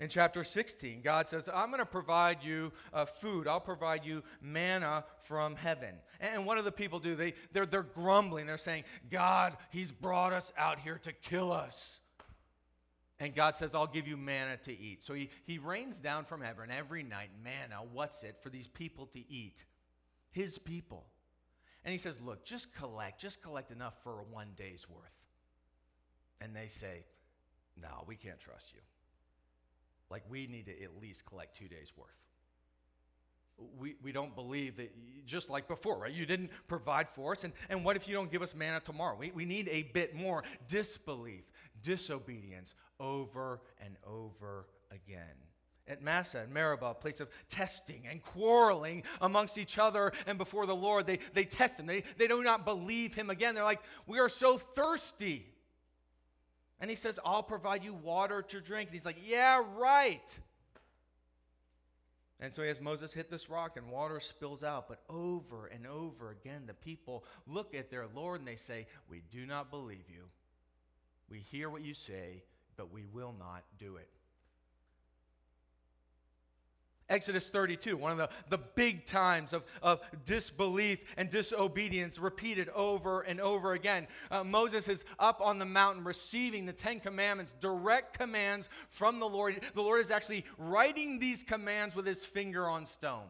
In 0.00 0.08
chapter 0.08 0.42
16, 0.42 1.02
God 1.02 1.28
says, 1.28 1.46
I'm 1.52 1.68
going 1.68 1.78
to 1.80 1.86
provide 1.86 2.42
you 2.42 2.72
uh, 2.94 3.04
food. 3.04 3.46
I'll 3.46 3.60
provide 3.60 4.02
you 4.06 4.22
manna 4.40 5.04
from 5.18 5.54
heaven. 5.54 5.94
And 6.20 6.46
what 6.46 6.56
do 6.56 6.62
the 6.62 6.72
people 6.72 6.98
do? 6.98 7.14
They, 7.14 7.34
they're, 7.52 7.66
they're 7.66 7.82
grumbling. 7.82 8.46
They're 8.46 8.56
saying, 8.56 8.84
God, 9.10 9.58
He's 9.68 9.92
brought 9.92 10.32
us 10.32 10.54
out 10.56 10.78
here 10.80 10.98
to 11.02 11.12
kill 11.12 11.52
us. 11.52 12.00
And 13.20 13.34
God 13.34 13.56
says, 13.56 13.74
I'll 13.74 13.86
give 13.86 14.08
you 14.08 14.16
manna 14.16 14.56
to 14.64 14.72
eat. 14.72 15.04
So 15.04 15.12
he, 15.12 15.28
he 15.44 15.58
rains 15.58 15.98
down 15.98 16.24
from 16.24 16.40
heaven 16.40 16.70
every 16.70 17.02
night 17.02 17.28
manna. 17.44 17.82
What's 17.92 18.22
it? 18.22 18.36
For 18.42 18.48
these 18.48 18.68
people 18.68 19.04
to 19.08 19.18
eat. 19.30 19.66
His 20.30 20.56
people. 20.56 21.04
And 21.84 21.92
he 21.92 21.98
says, 21.98 22.22
Look, 22.22 22.46
just 22.46 22.74
collect, 22.74 23.20
just 23.20 23.42
collect 23.42 23.70
enough 23.70 24.02
for 24.02 24.22
one 24.30 24.48
day's 24.56 24.88
worth. 24.88 25.26
And 26.40 26.56
they 26.56 26.68
say, 26.68 27.04
No, 27.80 28.04
we 28.06 28.16
can't 28.16 28.40
trust 28.40 28.72
you. 28.72 28.80
Like, 30.10 30.24
we 30.28 30.46
need 30.46 30.66
to 30.66 30.82
at 30.82 31.00
least 31.00 31.24
collect 31.24 31.56
two 31.56 31.68
days' 31.68 31.92
worth. 31.96 32.20
We, 33.78 33.94
we 34.02 34.10
don't 34.10 34.34
believe 34.34 34.76
that, 34.76 34.90
just 35.26 35.50
like 35.50 35.68
before, 35.68 35.98
right? 35.98 36.12
You 36.12 36.24
didn't 36.24 36.50
provide 36.66 37.08
for 37.10 37.32
us. 37.32 37.44
And, 37.44 37.52
and 37.68 37.84
what 37.84 37.94
if 37.94 38.08
you 38.08 38.14
don't 38.14 38.32
give 38.32 38.42
us 38.42 38.54
manna 38.54 38.80
tomorrow? 38.80 39.16
We, 39.16 39.30
we 39.32 39.44
need 39.44 39.68
a 39.68 39.82
bit 39.92 40.14
more 40.14 40.44
disbelief, 40.66 41.50
disobedience 41.82 42.74
over 42.98 43.60
and 43.84 43.96
over 44.06 44.66
again. 44.90 45.36
At 45.86 46.02
Massah 46.02 46.40
and 46.40 46.52
Meribah, 46.52 46.86
a 46.86 46.94
place 46.94 47.20
of 47.20 47.28
testing 47.48 48.06
and 48.08 48.22
quarreling 48.22 49.02
amongst 49.20 49.58
each 49.58 49.76
other 49.76 50.12
and 50.26 50.38
before 50.38 50.64
the 50.66 50.76
Lord, 50.76 51.04
they, 51.04 51.18
they 51.34 51.44
test 51.44 51.80
him. 51.80 51.86
They, 51.86 52.04
they 52.16 52.28
do 52.28 52.42
not 52.44 52.64
believe 52.64 53.12
him 53.14 53.28
again. 53.28 53.54
They're 53.54 53.64
like, 53.64 53.82
We 54.06 54.20
are 54.20 54.28
so 54.28 54.56
thirsty. 54.56 55.46
And 56.80 56.88
he 56.88 56.96
says, 56.96 57.20
I'll 57.24 57.42
provide 57.42 57.84
you 57.84 57.94
water 57.94 58.42
to 58.42 58.60
drink. 58.60 58.88
And 58.88 58.94
he's 58.94 59.06
like, 59.06 59.18
Yeah, 59.22 59.62
right. 59.76 60.38
And 62.42 62.52
so 62.52 62.62
he 62.62 62.68
has 62.68 62.80
Moses 62.80 63.12
hit 63.12 63.30
this 63.30 63.50
rock 63.50 63.76
and 63.76 63.90
water 63.90 64.18
spills 64.18 64.64
out. 64.64 64.88
But 64.88 65.02
over 65.10 65.66
and 65.66 65.86
over 65.86 66.30
again, 66.30 66.62
the 66.66 66.74
people 66.74 67.24
look 67.46 67.74
at 67.74 67.90
their 67.90 68.06
Lord 68.14 68.40
and 68.40 68.48
they 68.48 68.56
say, 68.56 68.86
We 69.08 69.22
do 69.30 69.44
not 69.46 69.70
believe 69.70 70.08
you. 70.08 70.24
We 71.28 71.40
hear 71.40 71.68
what 71.68 71.82
you 71.82 71.94
say, 71.94 72.42
but 72.76 72.90
we 72.90 73.04
will 73.04 73.34
not 73.38 73.62
do 73.78 73.96
it. 73.96 74.08
Exodus 77.10 77.50
32, 77.50 77.96
one 77.96 78.12
of 78.12 78.18
the, 78.18 78.30
the 78.48 78.58
big 78.58 79.04
times 79.04 79.52
of, 79.52 79.64
of 79.82 80.00
disbelief 80.24 81.04
and 81.16 81.28
disobedience, 81.28 82.18
repeated 82.18 82.68
over 82.70 83.22
and 83.22 83.40
over 83.40 83.72
again. 83.72 84.06
Uh, 84.30 84.44
Moses 84.44 84.88
is 84.88 85.04
up 85.18 85.40
on 85.42 85.58
the 85.58 85.64
mountain 85.64 86.04
receiving 86.04 86.64
the 86.64 86.72
Ten 86.72 87.00
Commandments, 87.00 87.52
direct 87.60 88.16
commands 88.16 88.68
from 88.88 89.18
the 89.18 89.28
Lord. 89.28 89.60
The 89.74 89.82
Lord 89.82 90.00
is 90.00 90.10
actually 90.10 90.44
writing 90.56 91.18
these 91.18 91.42
commands 91.42 91.96
with 91.96 92.06
his 92.06 92.24
finger 92.24 92.68
on 92.68 92.86
stone. 92.86 93.26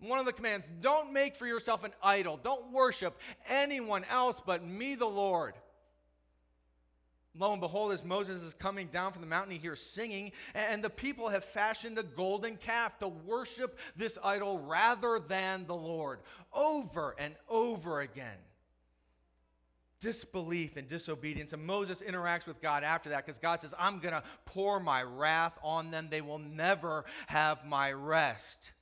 One 0.00 0.18
of 0.18 0.24
the 0.24 0.32
commands 0.32 0.70
don't 0.80 1.12
make 1.12 1.36
for 1.36 1.46
yourself 1.46 1.84
an 1.84 1.92
idol, 2.02 2.40
don't 2.42 2.72
worship 2.72 3.20
anyone 3.48 4.04
else 4.10 4.40
but 4.44 4.64
me, 4.64 4.94
the 4.94 5.06
Lord. 5.06 5.54
Lo 7.38 7.52
and 7.52 7.60
behold, 7.60 7.92
as 7.92 8.04
Moses 8.04 8.42
is 8.42 8.54
coming 8.54 8.88
down 8.88 9.12
from 9.12 9.22
the 9.22 9.28
mountain, 9.28 9.52
he 9.52 9.58
hears 9.58 9.80
singing, 9.80 10.32
and 10.52 10.82
the 10.82 10.90
people 10.90 11.28
have 11.28 11.44
fashioned 11.44 11.96
a 11.96 12.02
golden 12.02 12.56
calf 12.56 12.98
to 12.98 13.08
worship 13.08 13.78
this 13.96 14.18
idol 14.24 14.58
rather 14.58 15.20
than 15.20 15.64
the 15.66 15.76
Lord. 15.76 16.18
Over 16.52 17.14
and 17.18 17.34
over 17.48 18.00
again. 18.00 18.38
Disbelief 20.00 20.76
and 20.76 20.88
disobedience. 20.88 21.52
And 21.52 21.64
Moses 21.64 22.02
interacts 22.02 22.48
with 22.48 22.60
God 22.60 22.82
after 22.82 23.10
that 23.10 23.24
because 23.24 23.38
God 23.38 23.60
says, 23.60 23.74
I'm 23.78 24.00
going 24.00 24.14
to 24.14 24.24
pour 24.46 24.80
my 24.80 25.02
wrath 25.02 25.56
on 25.62 25.90
them. 25.90 26.08
They 26.10 26.22
will 26.22 26.38
never 26.38 27.04
have 27.28 27.64
my 27.64 27.92
rest. 27.92 28.72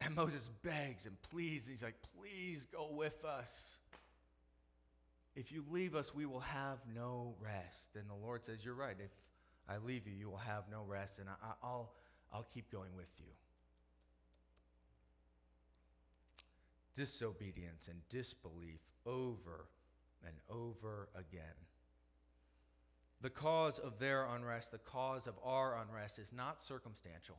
And 0.00 0.14
Moses 0.14 0.48
begs 0.62 1.04
and 1.04 1.20
pleads. 1.22 1.68
He's 1.68 1.82
like, 1.82 1.96
Please 2.16 2.66
go 2.66 2.88
with 2.92 3.24
us. 3.24 3.79
If 5.36 5.52
you 5.52 5.64
leave 5.70 5.94
us, 5.94 6.14
we 6.14 6.26
will 6.26 6.40
have 6.40 6.78
no 6.94 7.34
rest. 7.40 7.96
And 7.96 8.08
the 8.08 8.14
Lord 8.14 8.44
says, 8.44 8.64
You're 8.64 8.74
right. 8.74 8.96
If 8.98 9.12
I 9.68 9.78
leave 9.78 10.06
you, 10.06 10.12
you 10.12 10.28
will 10.28 10.38
have 10.38 10.64
no 10.70 10.82
rest, 10.86 11.18
and 11.18 11.28
I, 11.28 11.66
will 11.66 11.92
I'll 12.32 12.46
keep 12.52 12.70
going 12.70 12.94
with 12.96 13.08
you. 13.18 13.26
Disobedience 16.96 17.88
and 17.88 18.00
disbelief 18.08 18.80
over 19.06 19.66
and 20.26 20.34
over 20.50 21.08
again. 21.14 21.54
The 23.22 23.30
cause 23.30 23.78
of 23.78 23.98
their 23.98 24.24
unrest, 24.24 24.72
the 24.72 24.78
cause 24.78 25.26
of 25.26 25.34
our 25.44 25.76
unrest, 25.76 26.18
is 26.18 26.32
not 26.32 26.60
circumstantial. 26.60 27.36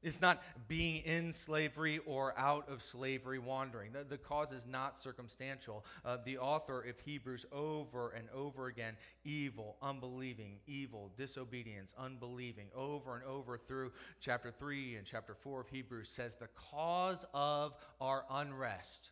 It's 0.00 0.20
not 0.20 0.42
being 0.68 1.02
in 1.04 1.32
slavery 1.32 1.98
or 2.06 2.32
out 2.38 2.68
of 2.68 2.82
slavery 2.82 3.40
wandering. 3.40 3.92
The, 3.92 4.04
the 4.04 4.18
cause 4.18 4.52
is 4.52 4.64
not 4.64 4.98
circumstantial. 4.98 5.84
Uh, 6.04 6.18
the 6.24 6.38
author 6.38 6.80
of 6.82 7.00
Hebrews, 7.00 7.46
over 7.50 8.10
and 8.10 8.28
over 8.32 8.68
again, 8.68 8.96
evil, 9.24 9.76
unbelieving, 9.82 10.60
evil, 10.68 11.10
disobedience, 11.16 11.94
unbelieving, 11.98 12.68
over 12.76 13.16
and 13.16 13.24
over 13.24 13.58
through 13.58 13.90
chapter 14.20 14.52
3 14.52 14.96
and 14.96 15.06
chapter 15.06 15.34
4 15.34 15.62
of 15.62 15.68
Hebrews, 15.68 16.08
says 16.08 16.36
the 16.36 16.48
cause 16.54 17.24
of 17.34 17.74
our 18.00 18.24
unrest 18.30 19.10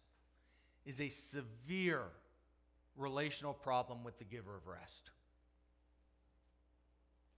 is 0.84 1.00
a 1.00 1.08
severe 1.08 2.04
relational 2.96 3.52
problem 3.52 4.04
with 4.04 4.18
the 4.18 4.24
giver 4.24 4.56
of 4.56 4.68
rest. 4.68 5.10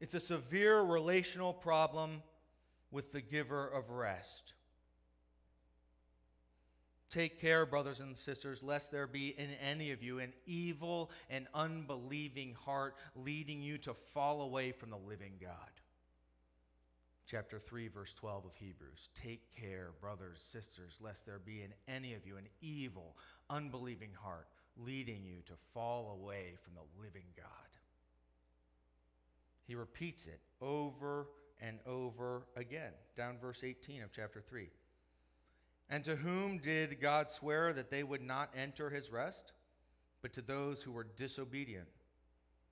It's 0.01 0.15
a 0.15 0.21
severe 0.21 0.81
relational 0.83 1.55
problem 1.55 2.23
with 2.91 3.13
the 3.13 3.21
giver 3.21 3.67
of 3.67 3.91
rest. 3.91 4.55
Take 7.11 7.41
care, 7.41 7.65
brothers 7.65 8.01
and 8.01 8.17
sisters, 8.17 8.63
lest 8.63 8.93
there 8.93 9.07
be 9.07 9.29
in 9.29 9.49
any 9.67 9.93
of 9.93 10.03
you 10.03 10.19
an 10.19 10.35
evil 10.47 11.11
and 11.31 11.47
unbelieving 11.55 12.55
heart 12.55 12.97
leading 13.17 13.63
you 13.63 13.79
to 13.79 13.95
fall 13.95 14.43
away 14.43 14.73
from 14.73 14.91
the 14.91 14.99
living 14.99 15.33
God. 15.41 15.51
Chapter 17.27 17.59
3, 17.59 17.89
verse 17.89 18.13
12 18.15 18.47
of 18.47 18.57
Hebrews. 18.57 19.09
Take 19.15 19.55
care, 19.59 19.91
brothers, 20.01 20.41
sisters, 20.41 20.99
lest 21.01 21.25
there 21.25 21.39
be 21.39 21.63
in 21.63 21.73
any 21.93 22.15
of 22.15 22.27
you 22.27 22.37
an 22.37 22.49
evil, 22.61 23.17
unbelieving 23.49 24.13
heart 24.13 24.49
leading 24.77 25.25
you 25.25 25.43
to 25.47 25.55
fall 25.73 26.19
away 26.21 26.55
from 26.63 26.75
the 26.75 27.03
living 27.03 27.27
God. 27.37 27.47
He 29.67 29.75
repeats 29.75 30.27
it 30.27 30.41
over 30.63 31.27
and 31.61 31.79
over 31.87 32.47
again. 32.57 32.93
Down 33.17 33.39
verse 33.39 33.65
18 33.65 34.03
of 34.03 34.13
chapter 34.13 34.41
3. 34.41 34.69
And 35.91 36.05
to 36.05 36.17
whom 36.17 36.59
did 36.59 37.01
God 37.01 37.31
swear 37.31 37.73
that 37.73 37.91
they 37.91 38.03
would 38.03 38.23
not 38.23 38.51
enter 38.57 38.91
his 38.91 39.11
rest? 39.11 39.53
But 40.21 40.33
to 40.35 40.43
those 40.43 40.83
who 40.83 40.93
were 40.93 41.07
disobedient. 41.17 41.89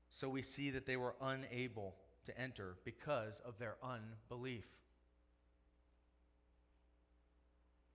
So 0.08 0.28
we 0.28 0.42
see 0.42 0.70
that 0.70 0.86
they 0.86 0.96
were 0.96 1.16
unable 1.20 1.94
to 2.26 2.38
enter 2.38 2.76
because 2.84 3.40
of 3.40 3.58
their 3.58 3.76
unbelief. 3.82 4.66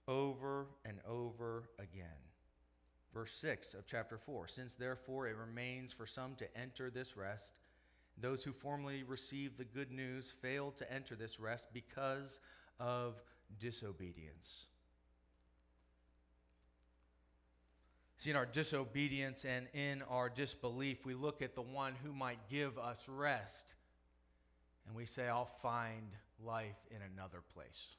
Over 0.07 0.67
and 0.83 0.99
over 1.07 1.69
again. 1.77 2.07
Verse 3.13 3.33
6 3.33 3.73
of 3.73 3.85
chapter 3.85 4.17
4 4.17 4.47
Since 4.47 4.75
therefore 4.75 5.27
it 5.27 5.35
remains 5.35 5.93
for 5.93 6.05
some 6.05 6.35
to 6.35 6.57
enter 6.57 6.89
this 6.89 7.17
rest, 7.17 7.53
those 8.17 8.43
who 8.43 8.51
formerly 8.51 9.03
received 9.03 9.57
the 9.57 9.65
good 9.65 9.91
news 9.91 10.31
failed 10.41 10.77
to 10.77 10.93
enter 10.93 11.15
this 11.15 11.39
rest 11.39 11.67
because 11.73 12.39
of 12.79 13.21
disobedience. 13.59 14.65
See, 18.17 18.29
in 18.29 18.35
our 18.35 18.45
disobedience 18.45 19.45
and 19.45 19.67
in 19.73 20.03
our 20.03 20.29
disbelief, 20.29 21.05
we 21.05 21.15
look 21.15 21.41
at 21.41 21.55
the 21.55 21.63
one 21.63 21.95
who 22.03 22.13
might 22.13 22.37
give 22.49 22.77
us 22.77 23.09
rest 23.09 23.73
and 24.85 24.95
we 24.95 25.05
say, 25.05 25.27
I'll 25.27 25.45
find 25.45 26.11
life 26.43 26.77
in 26.91 26.97
another 27.13 27.39
place. 27.53 27.95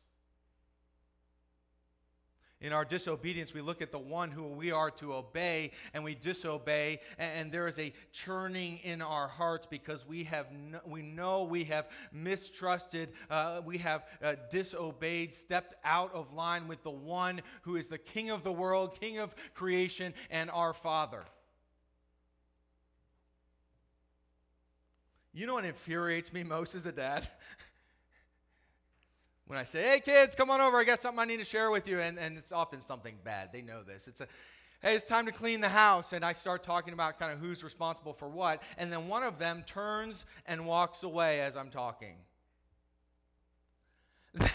In 2.63 2.73
our 2.73 2.85
disobedience, 2.85 3.53
we 3.53 3.61
look 3.61 3.83
at 3.83 3.91
the 3.91 3.99
one 3.99 4.31
who 4.31 4.45
we 4.45 4.71
are 4.71 4.91
to 4.93 5.15
obey 5.15 5.73
and 5.93 6.05
we 6.05 6.15
disobey, 6.15 7.01
and, 7.19 7.51
there 7.53 7.67
is 7.67 7.79
a 7.79 7.93
churning 8.13 8.79
in 8.85 9.03
our 9.03 9.27
hearts 9.27 9.67
because 9.67 10.07
we 10.07 10.25
have 10.25 10.47
no, 10.53 10.81
we 10.87 11.03
know 11.03 11.43
we 11.43 11.65
have 11.65 11.89
mistrusted, 12.13 13.11
uh, 13.29 13.61
we 13.65 13.79
have 13.79 14.07
uh, 14.23 14.37
disobeyed, 14.49 15.35
stepped 15.35 15.75
out 15.85 16.15
of 16.15 16.33
line 16.33 16.69
with 16.69 16.83
the 16.85 16.91
one 16.91 17.43
who 17.63 17.77
is 17.77 17.89
the 17.89 17.99
King 17.99 18.31
of 18.31 18.45
the 18.45 18.53
world, 18.53 18.99
King 18.99 19.19
of 19.19 19.35
creation, 19.55 20.15
and 20.31 20.49
our 20.51 20.73
Father. 20.73 21.25
You 25.35 25.47
know 25.47 25.55
what 25.55 25.65
infuriates 25.65 26.33
me 26.33 26.45
most 26.45 26.75
as 26.75 26.87
a 26.87 26.93
dad? 26.93 27.29
when 29.53 29.61
I 29.61 29.65
say, 29.65 29.83
hey 29.83 30.01
kids, 30.01 30.35
come 30.35 30.49
on 30.49 30.63
over, 30.63 30.79
I 30.79 30.85
got 30.85 30.99
something 30.99 31.21
I 31.21 31.27
need 31.27 31.37
to 31.37 31.45
share 31.45 31.71
with 31.71 31.87
you, 31.87 32.01
and, 32.01 32.19
and 32.19 32.39
it's 32.39 32.53
often 32.53 32.81
something 32.81 33.15
bad. 33.23 33.51
They 33.53 33.61
know 33.61 33.83
this. 33.83 34.09
It's 34.09 34.23
a, 34.23 34.27
hey, 34.81 34.95
it's 34.95 35.05
time 35.05 35.27
to 35.27 35.33
clean 35.33 35.61
the 35.61 35.69
house. 35.69 36.15
And 36.15 36.25
I 36.25 36.33
start 36.33 36.63
talking 36.63 36.95
about 36.95 37.19
kind 37.19 37.35
of 37.35 37.39
who's 37.39 37.63
responsible 37.63 38.15
for 38.15 38.31
what. 38.31 38.63
And 38.79 38.91
then 38.91 39.09
one 39.09 39.23
of 39.23 39.39
them 39.39 39.63
turns 39.67 40.25
and 40.47 40.65
walks 40.65 41.03
away 41.03 41.43
as 41.43 41.55
I'm 41.55 41.69
talking. 41.69 42.15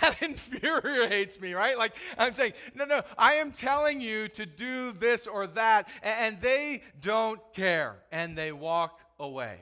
That 0.01 0.19
infuriates 0.23 1.39
me, 1.39 1.53
right? 1.53 1.77
Like 1.77 1.93
I'm 2.17 2.33
saying, 2.33 2.53
no, 2.73 2.85
no, 2.85 3.03
I 3.19 3.33
am 3.33 3.51
telling 3.51 4.01
you 4.01 4.27
to 4.29 4.47
do 4.47 4.93
this 4.93 5.27
or 5.27 5.45
that, 5.45 5.87
and 6.01 6.41
they 6.41 6.81
don't 6.99 7.39
care, 7.53 7.97
and 8.11 8.35
they 8.35 8.51
walk 8.51 8.99
away. 9.19 9.59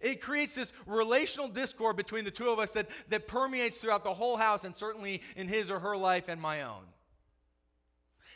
It 0.00 0.20
creates 0.20 0.54
this 0.54 0.72
relational 0.86 1.48
discord 1.48 1.96
between 1.96 2.24
the 2.24 2.30
two 2.30 2.50
of 2.50 2.58
us 2.58 2.72
that, 2.72 2.88
that 3.08 3.28
permeates 3.28 3.78
throughout 3.78 4.04
the 4.04 4.14
whole 4.14 4.36
house 4.36 4.64
and 4.64 4.74
certainly 4.74 5.22
in 5.36 5.48
his 5.48 5.70
or 5.70 5.80
her 5.80 5.96
life 5.96 6.28
and 6.28 6.40
my 6.40 6.62
own. 6.62 6.82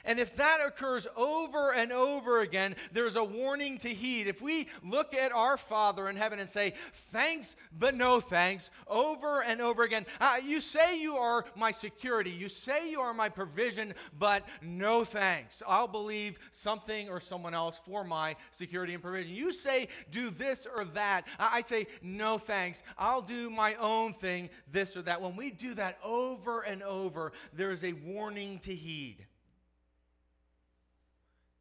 And 0.04 0.19
if 0.19 0.37
that 0.37 0.59
occurs 0.64 1.07
over 1.16 1.73
and 1.75 1.92
over 1.92 2.40
again, 2.40 2.76
there's 2.92 3.16
a 3.16 3.25
warning 3.25 3.78
to 3.78 3.88
heed. 3.88 4.26
If 4.26 4.40
we 4.40 4.69
look 4.83 5.14
at 5.14 5.33
our 5.33 5.57
Father 5.57 6.09
in 6.09 6.16
heaven 6.16 6.38
and 6.40 6.49
say, 6.49 6.75
thanks, 7.12 7.57
but 7.78 7.95
no 7.95 8.21
thanks, 8.21 8.71
over 8.87 9.42
and 9.42 9.61
over 9.61 9.83
again, 9.83 10.07
uh, 10.21 10.38
you 10.45 10.61
say 10.61 11.00
you 11.00 11.16
are 11.16 11.45
my 11.54 11.71
security, 11.71 12.30
you 12.30 12.49
say 12.49 12.90
you 12.90 13.00
are 13.00 13.14
my 13.14 13.28
provision, 13.28 13.95
but 14.19 14.47
no 14.62 15.04
thanks. 15.04 15.62
I'll 15.66 15.88
believe 15.88 16.38
something 16.50 17.09
or 17.09 17.21
someone 17.21 17.54
else 17.54 17.80
for 17.85 18.04
my 18.04 18.37
security 18.50 18.95
and 18.95 19.02
provision. 19.02 19.35
You 19.35 19.52
say, 19.52 19.88
do 20.11 20.30
this 20.30 20.66
or 20.75 20.85
that. 20.87 21.26
I 21.38 21.61
say, 21.61 21.87
no 22.02 22.38
thanks. 22.38 22.83
I'll 22.99 23.23
do 23.23 23.50
my 23.50 23.75
own 23.75 24.12
thing, 24.12 24.50
this 24.73 24.97
or 24.97 25.02
that. 25.02 25.21
When 25.21 25.37
we 25.37 25.50
do 25.50 25.75
that 25.75 25.99
over 26.02 26.62
and 26.62 26.83
over, 26.83 27.33
there 27.52 27.71
is 27.71 27.85
a 27.85 27.92
warning 27.92 28.59
to 28.61 28.75
heed 28.75 29.26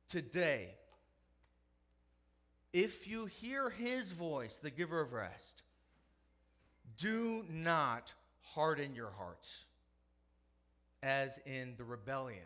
today, 0.09 0.69
if 2.73 3.07
you 3.07 3.25
hear 3.25 3.69
his 3.69 4.11
voice, 4.11 4.59
the 4.61 4.69
giver 4.69 4.99
of 4.99 5.13
rest, 5.13 5.63
do 6.97 7.45
not 7.49 8.13
harden 8.53 8.95
your 8.95 9.11
hearts, 9.17 9.65
as 11.01 11.39
in 11.45 11.75
the 11.77 11.83
rebellion 11.83 12.39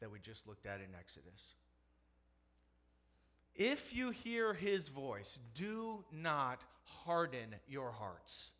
that 0.00 0.10
we 0.10 0.18
just 0.18 0.48
looked 0.48 0.66
at 0.66 0.80
in 0.80 0.94
Exodus. 0.98 1.54
If 3.54 3.94
you 3.94 4.10
hear 4.10 4.54
his 4.54 4.88
voice, 4.88 5.38
do 5.54 6.04
not 6.12 6.62
harden 7.04 7.54
your 7.68 7.92
hearts. 7.92 8.50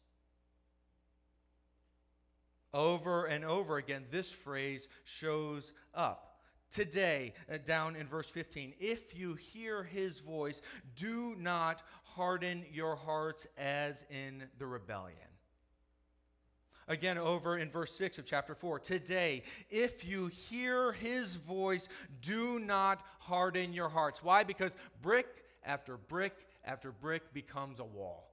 Over 2.73 3.25
and 3.25 3.45
over 3.45 3.79
again, 3.79 4.05
this 4.11 4.31
phrase 4.31 4.89
shows 5.05 5.73
up 5.95 6.30
today, 6.71 7.35
uh, 7.53 7.59
down 7.65 7.97
in 7.97 8.07
verse 8.07 8.29
15. 8.29 8.75
If 8.79 9.19
you 9.19 9.35
hear 9.35 9.83
his 9.83 10.19
voice, 10.19 10.61
do 10.97 11.35
not 11.39 11.83
harden 12.03 12.65
your 12.73 12.97
hearts 12.97 13.47
as 13.59 14.05
in 14.11 14.45
the 14.59 14.67
rebellion. 14.67 15.17
Again, 16.89 17.19
over 17.19 17.57
in 17.57 17.71
verse 17.71 17.93
6 17.95 18.19
of 18.19 18.27
chapter 18.27 18.55
4. 18.55 18.81
Today, 18.81 19.45
if 19.71 20.05
you 20.05 20.27
hear 20.27 20.91
his 20.93 21.37
voice, 21.37 21.89
do 22.21 22.59
not 22.59 23.05
harden 23.21 23.73
your 23.73 23.89
hearts. 23.89 24.25
Why? 24.25 24.43
Because 24.43 24.77
brick 25.01 25.45
after 25.65 25.97
brick 25.97 26.35
after 26.65 26.91
brick 26.91 27.33
becomes 27.33 27.79
a 27.79 27.85
wall. 27.85 28.30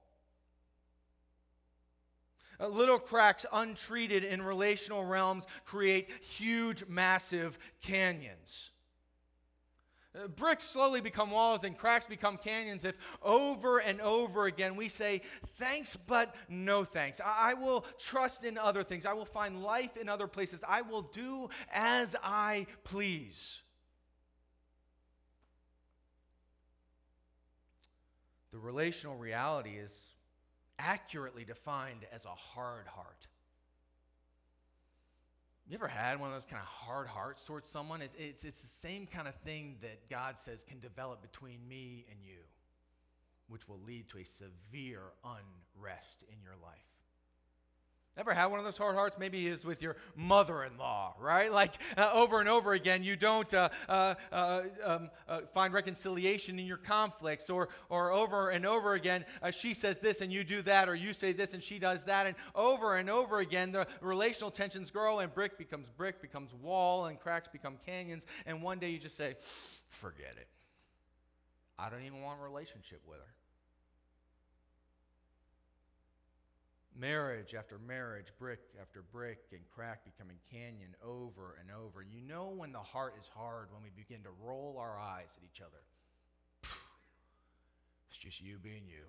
Uh, 2.60 2.68
little 2.68 2.98
cracks 2.98 3.46
untreated 3.52 4.24
in 4.24 4.42
relational 4.42 5.04
realms 5.04 5.44
create 5.64 6.08
huge, 6.20 6.84
massive 6.88 7.58
canyons. 7.80 8.70
Uh, 10.18 10.26
bricks 10.26 10.64
slowly 10.64 11.00
become 11.00 11.30
walls 11.30 11.64
and 11.64 11.76
cracks 11.76 12.06
become 12.06 12.36
canyons 12.36 12.84
if 12.84 12.96
over 13.22 13.78
and 13.78 14.00
over 14.00 14.46
again 14.46 14.74
we 14.74 14.88
say, 14.88 15.20
Thanks, 15.58 15.96
but 15.96 16.34
no 16.48 16.82
thanks. 16.82 17.20
I, 17.20 17.50
I 17.50 17.54
will 17.54 17.84
trust 17.98 18.42
in 18.42 18.58
other 18.58 18.82
things. 18.82 19.06
I 19.06 19.12
will 19.12 19.24
find 19.24 19.62
life 19.62 19.96
in 19.96 20.08
other 20.08 20.26
places. 20.26 20.64
I 20.66 20.82
will 20.82 21.02
do 21.02 21.48
as 21.72 22.16
I 22.24 22.66
please. 22.84 23.62
The 28.50 28.58
relational 28.58 29.16
reality 29.16 29.76
is 29.76 30.14
accurately 30.78 31.44
defined 31.44 32.06
as 32.12 32.24
a 32.24 32.30
hard 32.30 32.86
heart. 32.86 33.26
You 35.68 35.74
ever 35.74 35.88
had 35.88 36.18
one 36.18 36.30
of 36.30 36.34
those 36.34 36.46
kind 36.46 36.62
of 36.62 36.66
hard 36.66 37.06
hearts 37.06 37.42
towards 37.42 37.68
someone? 37.68 38.00
It's, 38.00 38.14
it's, 38.18 38.44
it's 38.44 38.62
the 38.62 38.88
same 38.88 39.06
kind 39.06 39.28
of 39.28 39.34
thing 39.34 39.76
that 39.82 40.08
God 40.08 40.38
says 40.38 40.64
can 40.64 40.80
develop 40.80 41.20
between 41.20 41.58
me 41.68 42.06
and 42.10 42.18
you, 42.24 42.38
which 43.48 43.68
will 43.68 43.80
lead 43.86 44.08
to 44.08 44.18
a 44.18 44.24
severe 44.24 45.02
unrest 45.24 46.24
in 46.30 46.42
your 46.42 46.54
life. 46.62 46.97
Ever 48.18 48.34
had 48.34 48.46
one 48.46 48.58
of 48.58 48.64
those 48.64 48.76
hard 48.76 48.96
hearts? 48.96 49.16
Maybe 49.16 49.46
is 49.46 49.64
with 49.64 49.80
your 49.80 49.96
mother-in-law, 50.16 51.14
right? 51.20 51.52
Like 51.52 51.74
uh, 51.96 52.10
over 52.12 52.40
and 52.40 52.48
over 52.48 52.72
again, 52.72 53.04
you 53.04 53.14
don't 53.14 53.52
uh, 53.54 53.68
uh, 53.88 54.14
uh 54.32 54.62
um, 54.84 55.10
uh, 55.28 55.42
find 55.54 55.72
reconciliation 55.72 56.58
in 56.58 56.66
your 56.66 56.78
conflicts, 56.78 57.48
or 57.48 57.68
or 57.88 58.10
over 58.10 58.50
and 58.50 58.66
over 58.66 58.94
again, 58.94 59.24
uh, 59.40 59.52
she 59.52 59.72
says 59.72 60.00
this 60.00 60.20
and 60.20 60.32
you 60.32 60.42
do 60.42 60.62
that, 60.62 60.88
or 60.88 60.96
you 60.96 61.12
say 61.12 61.32
this 61.32 61.54
and 61.54 61.62
she 61.62 61.78
does 61.78 62.02
that, 62.06 62.26
and 62.26 62.34
over 62.56 62.96
and 62.96 63.08
over 63.08 63.38
again, 63.38 63.70
the 63.70 63.86
relational 64.00 64.50
tensions 64.50 64.90
grow, 64.90 65.20
and 65.20 65.32
brick 65.32 65.56
becomes 65.56 65.88
brick, 65.96 66.20
becomes 66.20 66.52
wall, 66.52 67.06
and 67.06 67.20
cracks 67.20 67.46
become 67.46 67.76
canyons, 67.86 68.26
and 68.46 68.60
one 68.60 68.80
day 68.80 68.90
you 68.90 68.98
just 68.98 69.16
say, 69.16 69.36
"Forget 69.90 70.34
it. 70.36 70.48
I 71.78 71.88
don't 71.88 72.02
even 72.02 72.20
want 72.22 72.40
a 72.40 72.42
relationship 72.42 73.00
with 73.06 73.18
her." 73.18 73.37
Marriage 76.98 77.54
after 77.54 77.78
marriage, 77.78 78.32
brick 78.38 78.60
after 78.80 79.02
brick, 79.12 79.38
and 79.52 79.60
crack 79.74 80.00
becoming 80.04 80.36
canyon 80.50 80.94
over 81.04 81.56
and 81.60 81.70
over. 81.70 82.02
You 82.02 82.20
know 82.20 82.48
when 82.48 82.72
the 82.72 82.78
heart 82.78 83.14
is 83.20 83.30
hard 83.34 83.68
when 83.72 83.82
we 83.82 83.90
begin 83.96 84.22
to 84.24 84.30
roll 84.42 84.76
our 84.78 84.98
eyes 84.98 85.36
at 85.36 85.44
each 85.44 85.60
other. 85.60 85.82
It's 88.08 88.18
just 88.18 88.40
you 88.40 88.56
being 88.62 88.82
you. 88.86 89.04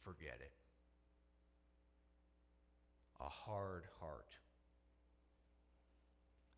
Forget 0.00 0.38
it. 0.40 0.52
A 3.20 3.28
hard 3.28 3.84
heart. 4.00 4.28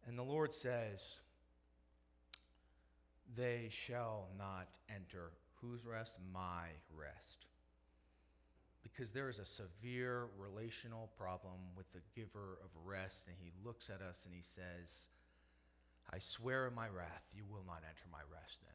And 0.06 0.18
the 0.18 0.22
Lord 0.22 0.52
says, 0.52 1.20
They 3.36 3.68
shall 3.70 4.28
not 4.38 4.68
enter 4.94 5.30
whose 5.60 5.84
rest? 5.84 6.16
My 6.32 6.68
rest 6.96 7.46
because 8.92 9.12
there 9.12 9.28
is 9.28 9.38
a 9.38 9.44
severe 9.44 10.26
relational 10.38 11.10
problem 11.18 11.54
with 11.76 11.90
the 11.92 12.00
giver 12.14 12.58
of 12.62 12.70
rest, 12.84 13.26
and 13.26 13.36
he 13.40 13.50
looks 13.64 13.90
at 13.90 14.00
us 14.00 14.24
and 14.24 14.34
he 14.34 14.42
says, 14.42 15.08
I 16.12 16.18
swear 16.18 16.68
in 16.68 16.74
my 16.74 16.88
wrath, 16.88 17.24
you 17.34 17.42
will 17.50 17.64
not 17.66 17.82
enter 17.82 18.06
my 18.12 18.20
rest 18.32 18.58
then. 18.62 18.72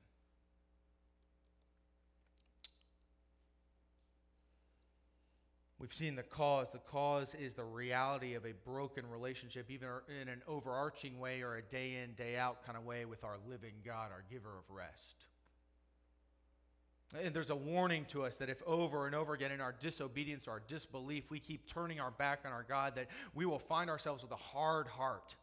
We've 5.80 5.93
seen 5.93 6.15
the 6.15 6.24
cause. 6.24 6.67
The 6.71 6.80
cause 6.80 7.34
is 7.34 7.56
the 7.56 7.63
reality 7.63 8.36
of 8.36 8.45
a 8.45 8.54
broken 8.65 9.10
relationship, 9.10 9.71
even 9.71 9.88
in 10.21 10.28
an 10.28 10.43
overarching 10.47 11.19
way 11.19 11.41
or 11.41 11.56
a 11.56 11.62
day 11.63 12.04
in, 12.04 12.13
day 12.13 12.38
out 12.38 12.63
kind 12.63 12.78
of 12.78 12.84
way 12.84 13.06
with 13.06 13.24
our 13.24 13.38
living 13.50 13.74
God, 13.84 14.12
our 14.12 14.24
giver 14.30 14.60
of 14.60 14.69
rest. 14.69 15.26
And 17.19 17.34
there's 17.34 17.50
a 17.50 17.56
warning 17.56 18.06
to 18.10 18.24
us 18.24 18.38
that 18.38 18.50
if 18.50 18.62
over 18.65 19.06
and 19.06 19.13
over 19.13 19.34
again 19.34 19.52
in 19.52 19.60
our 19.60 19.76
disobedience, 19.82 20.47
our 20.47 20.62
disbelief, 20.67 21.30
we 21.30 21.39
keep 21.39 21.67
turning 21.67 22.00
our 22.00 22.12
back 22.12 22.39
on 22.45 22.54
our 22.54 22.63
God, 22.63 22.95
that 22.95 23.08
we 23.36 23.45
will 23.45 23.60
find 23.60 23.89
ourselves 23.89 24.24
with 24.24 24.32
a 24.32 24.38
hard 24.38 24.88
heart 24.88 25.36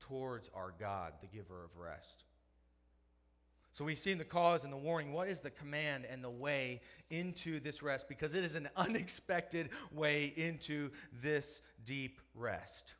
towards 0.00 0.48
our 0.54 0.72
God, 0.78 1.14
the 1.20 1.26
giver 1.26 1.64
of 1.64 1.76
rest. 1.76 2.24
So 3.72 3.84
we've 3.84 3.98
seen 3.98 4.18
the 4.18 4.24
cause 4.24 4.64
and 4.64 4.72
the 4.72 4.76
warning. 4.76 5.12
What 5.12 5.28
is 5.28 5.40
the 5.40 5.50
command 5.50 6.04
and 6.10 6.22
the 6.22 6.30
way 6.30 6.80
into 7.10 7.60
this 7.60 7.82
rest? 7.82 8.08
Because 8.08 8.34
it 8.34 8.44
is 8.44 8.54
an 8.54 8.68
unexpected 8.76 9.70
way 9.92 10.32
into 10.36 10.90
this 11.12 11.62
deep 11.84 12.20
rest 12.34 12.94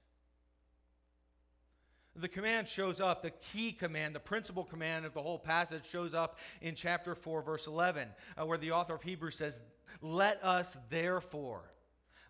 the 2.20 2.28
command 2.28 2.68
shows 2.68 3.00
up, 3.00 3.22
the 3.22 3.30
key 3.30 3.72
command, 3.72 4.14
the 4.14 4.20
principal 4.20 4.64
command 4.64 5.04
of 5.04 5.14
the 5.14 5.22
whole 5.22 5.38
passage 5.38 5.86
shows 5.88 6.14
up 6.14 6.38
in 6.60 6.74
chapter 6.74 7.14
4, 7.14 7.42
verse 7.42 7.66
11, 7.66 8.08
uh, 8.36 8.46
where 8.46 8.58
the 8.58 8.72
author 8.72 8.94
of 8.94 9.02
Hebrews 9.02 9.36
says, 9.36 9.60
Let 10.00 10.42
us 10.44 10.76
therefore. 10.90 11.62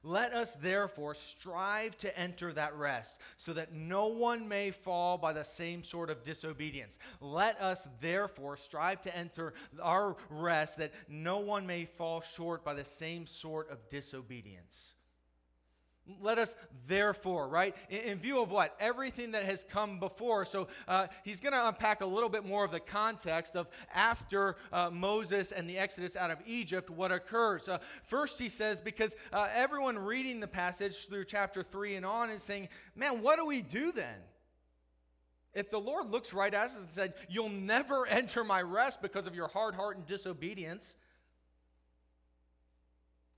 Let 0.05 0.33
us 0.33 0.55
therefore 0.55 1.14
strive 1.14 1.98
to 1.98 2.18
enter 2.18 2.53
that 2.53 2.77
rest, 2.77 3.18
so 3.37 3.53
that 3.55 3.72
no 3.72 4.07
one 4.07 4.48
may 4.48 4.70
fall 4.70 5.18
by 5.18 5.33
the 5.33 5.44
same 5.44 5.83
sort 5.83 6.09
of 6.09 6.22
disobedience. 6.22 6.98
Let 7.20 7.61
us 7.61 7.88
therefore 8.01 8.57
strive 8.57 9.03
to 9.03 9.16
enter 9.16 9.55
our 9.83 10.16
rest, 10.31 10.79
that 10.79 10.92
no 11.09 11.38
one 11.38 11.66
may 11.66 11.85
fall 11.85 12.20
short 12.20 12.64
by 12.64 12.74
the 12.74 12.85
same 12.85 13.27
sort 13.27 13.70
of 13.70 13.88
disobedience. 13.88 14.94
Let 16.21 16.38
us 16.38 16.57
therefore, 16.87 17.49
right? 17.49 17.77
In, 17.90 18.01
in, 18.01 18.18
view 18.18 18.40
of 18.42 18.51
what? 18.51 18.75
Everything 18.81 19.33
that 19.33 19.44
has 19.44 19.64
come 19.64 19.99
before. 19.99 20.44
So 20.44 20.68
uh, 20.87 21.09
he's 21.25 21.40
going 21.40 21.53
to 21.53 21.68
unpack 21.68 22.01
a 22.01 22.07
little 22.07 22.29
bit 22.29 22.44
more 22.47 22.64
of 22.64 22.71
the 22.71 22.81
context 22.81 23.57
of 23.57 23.68
after 23.94 24.57
uh, 24.73 24.90
Moses 24.90 25.53
and 25.53 25.68
the 25.68 25.79
Exodus 25.79 26.16
out 26.16 26.31
of 26.31 26.38
Egypt, 26.47 26.90
what 26.90 27.12
occurs. 27.12 27.68
Uh, 27.68 27.79
first, 28.05 28.38
he 28.38 28.49
says, 28.49 28.81
because 28.81 29.16
uh, 29.33 29.49
everyone 29.55 29.99
reading 29.99 30.40
the 30.40 30.49
passage 30.49 31.09
through 31.09 31.25
chapter 31.25 31.62
3 31.62 31.97
and 31.97 32.07
on 32.07 32.31
is 32.31 32.42
saying, 32.42 32.68
man, 32.97 33.23
what 33.23 33.37
do 33.37 33.47
we 33.47 33.61
do 33.61 33.92
then? 33.92 34.16
If 35.55 35.71
the 35.71 35.81
Lord 35.81 36.11
looks 36.11 36.33
right 36.33 36.53
at 36.55 36.66
us 36.66 36.77
and 36.77 36.88
said, 36.88 37.14
You'll 37.29 37.49
never 37.49 38.07
enter 38.11 38.44
my 38.44 38.62
rest 38.62 39.03
because 39.03 39.27
of 39.27 39.35
your 39.35 39.49
hard 39.49 39.75
heart 39.75 39.97
and 39.97 40.07
disobedience, 40.07 40.97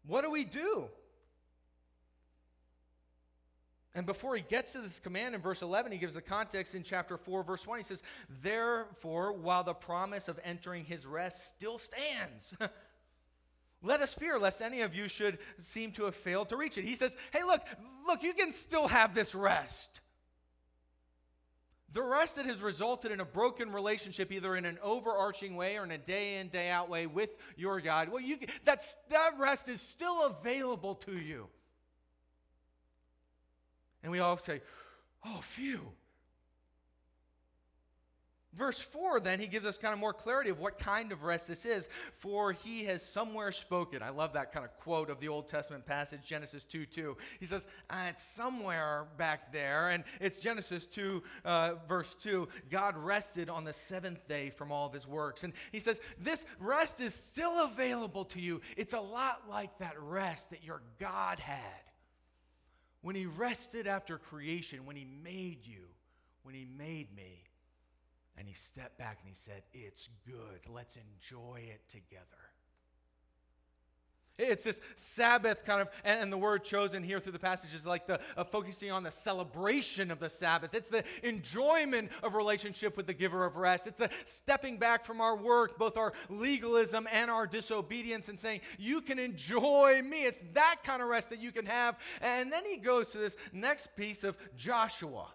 what 0.07 0.23
do 0.23 0.31
we 0.31 0.45
do? 0.45 0.89
And 3.95 4.07
before 4.07 4.37
he 4.37 4.43
gets 4.43 4.73
to 4.73 4.81
this 4.81 5.01
command 5.01 5.35
in 5.35 5.41
verse 5.41 5.63
11, 5.63 5.91
he 5.91 5.99
gives 5.99 6.15
the 6.15 6.21
context 6.21 6.77
in 6.77 6.85
chapter 6.85 7.17
4, 7.17 7.43
verse 7.43 7.67
1. 7.67 7.79
He 7.79 7.85
says, 7.85 8.05
Therefore, 8.41 9.33
while 9.33 9.65
the 9.65 9.75
promise 9.75 10.29
of 10.29 10.39
entering 10.45 10.85
his 10.85 11.07
rest 11.07 11.45
still 11.49 11.79
stands, 11.79 12.55
let 13.83 14.01
us 14.01 14.15
fear 14.15 14.39
lest 14.39 14.63
any 14.63 14.83
of 14.83 14.95
you 14.95 15.09
should 15.09 15.39
seem 15.59 15.91
to 15.93 16.05
have 16.05 16.15
failed 16.15 16.51
to 16.51 16.57
reach 16.57 16.79
it. 16.79 16.85
He 16.85 16.95
says, 16.95 17.17
Hey, 17.33 17.43
look, 17.43 17.63
look, 18.07 18.23
you 18.23 18.33
can 18.33 18.53
still 18.53 18.87
have 18.87 19.13
this 19.13 19.35
rest. 19.35 20.01
The 21.93 22.03
rest 22.03 22.37
that 22.37 22.47
has 22.47 22.63
resulted 22.63 23.11
in 23.11 23.19
a 23.19 23.25
broken 23.25 23.73
relationship, 23.73 24.31
either 24.31 24.55
in 24.55 24.65
an 24.65 24.79
overarching 24.81 25.57
way 25.57 25.77
or 25.77 25.83
in 25.83 25.91
a 25.91 25.99
day 25.99 26.37
in, 26.37 26.47
day 26.47 26.71
out 26.71 26.89
way 26.89 27.09
with 27.09 27.31
your 27.57 27.81
God, 27.81 28.11
well, 28.11 28.21
you, 28.21 28.37
that's, 28.65 28.97
that 29.09 29.33
rest 29.37 29.69
is 29.69 29.81
still 29.81 30.27
available 30.27 30.95
to 30.95 31.19
you. 31.19 31.49
And 34.03 34.11
we 34.13 34.19
all 34.19 34.39
say, 34.39 34.63
oh, 35.25 35.41
phew. 35.43 35.81
Verse 38.53 38.81
4, 38.81 39.21
then, 39.21 39.39
he 39.39 39.47
gives 39.47 39.65
us 39.65 39.79
kind 39.79 39.95
of 39.95 40.01
more 40.01 40.13
clarity 40.13 40.51
of 40.51 40.59
what 40.59 40.77
kind 40.77 41.13
of 41.13 41.23
rest 41.23 41.47
this 41.47 41.65
is. 41.65 41.89
For 42.15 42.51
he 42.51 42.85
has 42.87 43.01
somewhere 43.01 43.53
spoken. 43.53 44.03
I 44.03 44.09
love 44.09 44.33
that 44.33 44.51
kind 44.51 44.65
of 44.65 44.77
quote 44.79 45.09
of 45.09 45.21
the 45.21 45.29
Old 45.29 45.47
Testament 45.47 45.87
passage, 45.87 46.23
Genesis 46.25 46.65
2 46.65 46.85
2. 46.85 47.17
He 47.39 47.47
says, 47.47 47.69
ah, 47.91 48.09
It's 48.09 48.25
somewhere 48.25 49.07
back 49.17 49.53
there. 49.53 49.91
And 49.91 50.03
it's 50.21 50.41
Genesis 50.41 50.87
2, 50.87 51.23
uh, 51.45 51.75
verse 51.89 52.17
2. 52.17 52.49
God 52.71 52.97
rested 52.97 53.49
on 53.49 53.63
the 53.63 53.73
seventh 53.73 54.27
day 54.27 54.51
from 54.51 54.73
all 54.73 54.89
of 54.89 54.93
his 54.93 55.07
works. 55.07 55.45
And 55.45 55.53
he 55.71 55.79
says, 55.79 56.01
This 56.19 56.45
rest 56.59 57.01
is 57.01 57.15
still 57.15 57.65
available 57.67 58.25
to 58.27 58.41
you. 58.41 58.63
It's 58.77 58.95
a 58.95 59.01
lot 59.01 59.43
like 59.49 59.79
that 59.79 59.95
rest 60.01 60.51
that 60.51 60.65
your 60.65 60.83
God 60.99 61.39
had. 61.39 61.90
When 63.03 63.17
he 63.17 63.27
rested 63.27 63.87
after 63.87 64.19
creation, 64.19 64.85
when 64.85 64.97
he 64.97 65.07
made 65.25 65.67
you, 65.67 65.85
when 66.43 66.55
he 66.55 66.67
made 66.67 67.15
me 67.15 67.45
and 68.37 68.47
he 68.47 68.55
stepped 68.55 68.99
back 68.99 69.19
and 69.21 69.29
he 69.29 69.35
said, 69.35 69.63
It's 69.73 70.09
good. 70.27 70.61
Let's 70.69 70.97
enjoy 70.97 71.63
it 71.71 71.89
together. 71.89 72.25
It's 74.41 74.65
this 74.65 74.81
Sabbath 74.97 75.65
kind 75.65 75.81
of, 75.81 75.89
and 76.05 76.33
the 76.33 76.39
word 76.39 76.65
chosen 76.65 77.03
here 77.03 77.21
through 77.21 77.33
the 77.33 77.39
passage 77.39 77.75
is 77.75 77.87
like 77.87 78.07
the 78.07 78.21
uh, 78.37 78.45
focusing 78.45 78.91
on 78.91 79.03
the 79.03 79.11
celebration 79.11 80.11
of 80.11 80.19
the 80.19 80.31
Sabbath. 80.31 80.75
It's 80.75 80.89
the 80.89 81.05
enjoyment 81.23 82.11
of 82.23 82.35
relationship 82.35 82.97
with 82.97 83.07
the 83.07 83.15
giver 83.15 83.45
of 83.45 83.57
rest. 83.57 83.87
It's 83.87 83.99
the 83.99 84.11
stepping 84.25 84.79
back 84.79 85.05
from 85.05 85.21
our 85.21 85.37
work, 85.37 85.79
both 85.79 85.97
our 85.97 86.13
legalism 86.29 87.07
and 87.13 87.31
our 87.31 87.47
disobedience, 87.47 88.29
and 88.29 88.39
saying, 88.39 88.61
You 88.79 89.01
can 89.01 89.19
enjoy 89.19 90.01
me. 90.03 90.25
It's 90.25 90.41
that 90.55 90.77
kind 90.85 91.03
of 91.03 91.09
rest 91.09 91.31
that 91.31 91.41
you 91.41 91.53
can 91.53 91.67
have. 91.67 91.99
And 92.21 92.53
then 92.53 92.65
he 92.65 92.77
goes 92.77 93.09
to 93.09 93.19
this 93.19 93.37
next 93.53 93.95
piece 93.97 94.25
of 94.25 94.37
Joshua. 94.57 95.27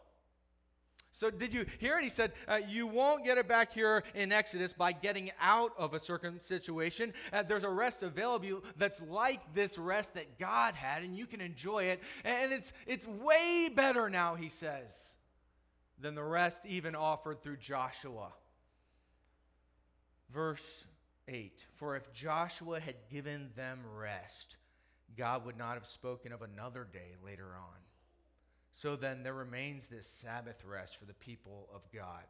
So, 1.17 1.31
did 1.31 1.53
you 1.53 1.65
hear 1.79 1.97
it? 1.97 2.03
He 2.03 2.09
said, 2.09 2.33
uh, 2.45 2.59
You 2.67 2.87
won't 2.87 3.23
get 3.23 3.37
it 3.37 3.47
back 3.47 3.71
here 3.71 4.03
in 4.15 4.33
Exodus 4.33 4.73
by 4.73 4.91
getting 4.91 5.31
out 5.39 5.71
of 5.77 5.93
a 5.93 5.99
certain 5.99 6.41
situation. 6.41 7.13
Uh, 7.31 7.41
there's 7.41 7.63
a 7.63 7.69
rest 7.69 8.03
available 8.03 8.61
that's 8.75 9.01
like 9.03 9.39
this 9.53 9.77
rest 9.77 10.15
that 10.15 10.37
God 10.37 10.75
had, 10.75 11.03
and 11.03 11.17
you 11.17 11.25
can 11.25 11.39
enjoy 11.39 11.85
it. 11.85 12.01
And 12.25 12.51
it's, 12.51 12.73
it's 12.85 13.07
way 13.07 13.69
better 13.73 14.09
now, 14.09 14.35
he 14.35 14.49
says, 14.49 15.15
than 16.01 16.15
the 16.15 16.23
rest 16.23 16.65
even 16.65 16.95
offered 16.95 17.41
through 17.41 17.57
Joshua. 17.57 18.33
Verse 20.33 20.85
8 21.29 21.65
For 21.77 21.95
if 21.95 22.11
Joshua 22.11 22.81
had 22.81 22.95
given 23.09 23.51
them 23.55 23.79
rest, 23.97 24.57
God 25.17 25.45
would 25.45 25.57
not 25.57 25.75
have 25.75 25.87
spoken 25.87 26.33
of 26.33 26.41
another 26.41 26.85
day 26.91 27.15
later 27.23 27.55
on. 27.55 27.84
So 28.75 28.97
then 28.97 29.23
there 29.23 29.33
remains 29.33 29.87
this 29.87 30.05
Sabbath 30.05 30.65
rest 30.65 30.97
for 30.97 31.05
the 31.05 31.13
people 31.13 31.69
of 31.73 31.81
God. 31.93 32.25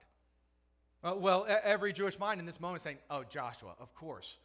Uh, 1.03 1.15
well, 1.17 1.47
every 1.63 1.91
Jewish 1.91 2.19
mind 2.19 2.39
in 2.39 2.45
this 2.45 2.59
moment 2.59 2.83
saying, 2.83 2.99
oh, 3.09 3.23
Joshua, 3.23 3.73
of 3.79 3.95
course. 3.95 4.37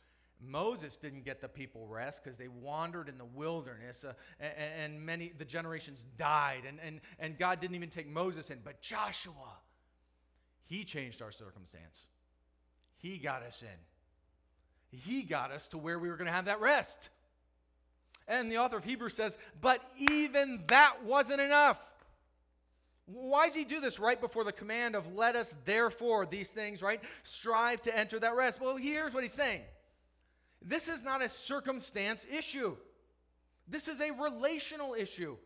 Moses 0.43 0.97
didn't 0.97 1.27
get 1.27 1.43
the 1.43 1.49
people 1.49 1.87
rest 1.87 2.25
because 2.25 2.39
they 2.39 2.49
wandered 2.49 3.11
in 3.11 3.19
the 3.19 3.27
wilderness 3.27 4.03
uh, 4.05 4.15
and, 4.41 4.55
and, 4.83 5.03
many, 5.05 5.33
the 5.37 5.45
generations 5.45 6.07
died 6.17 6.63
and, 6.67 6.79
and, 6.83 7.03
and 7.19 7.39
God 7.39 7.61
didn't 7.61 7.77
even 7.77 7.91
take 7.91 8.09
Moses 8.09 8.49
in. 8.49 8.61
But 8.65 8.81
Joshua, 8.81 9.59
he 10.65 10.85
changed 10.85 11.21
our 11.21 11.31
circumstance. 11.31 12.07
He 12.97 13.19
got 13.19 13.43
us 13.43 13.63
in. 13.63 14.99
He 14.99 15.23
got 15.25 15.51
us 15.51 15.69
to 15.69 15.79
where 15.79 15.99
we 15.99 16.09
were 16.09 16.17
going 16.17 16.29
to 16.29 16.33
have 16.33 16.47
that 16.47 16.63
rest. 16.63 17.11
And 18.27 18.51
the 18.51 18.57
author 18.57 18.79
of 18.79 18.85
Hebrews 18.85 19.13
says, 19.13 19.37
but 19.61 19.83
even 19.99 20.63
that 20.69 21.05
wasn't 21.05 21.43
enough. 21.43 21.90
Why 23.13 23.47
does 23.47 23.55
he 23.55 23.65
do 23.65 23.81
this 23.81 23.99
right 23.99 24.21
before 24.21 24.45
the 24.45 24.53
command 24.53 24.95
of 24.95 25.15
let 25.15 25.35
us 25.35 25.55
therefore 25.65 26.27
these 26.27 26.51
things, 26.51 26.83
right? 26.83 27.01
Strive 27.23 27.83
to 27.83 27.99
enter 27.99 28.19
that 28.21 28.37
rest. 28.37 28.61
Well, 28.61 28.77
here's 28.77 29.15
what 29.15 29.23
he's 29.23 29.33
saying. 29.33 29.63
This 30.63 30.89
is 30.89 31.03
not 31.03 31.23
a 31.23 31.29
circumstance 31.29 32.27
issue. 32.31 32.77
This 33.67 33.89
is 33.89 34.01
a 34.01 34.13
relational 34.13 34.95
issue. 34.95 35.37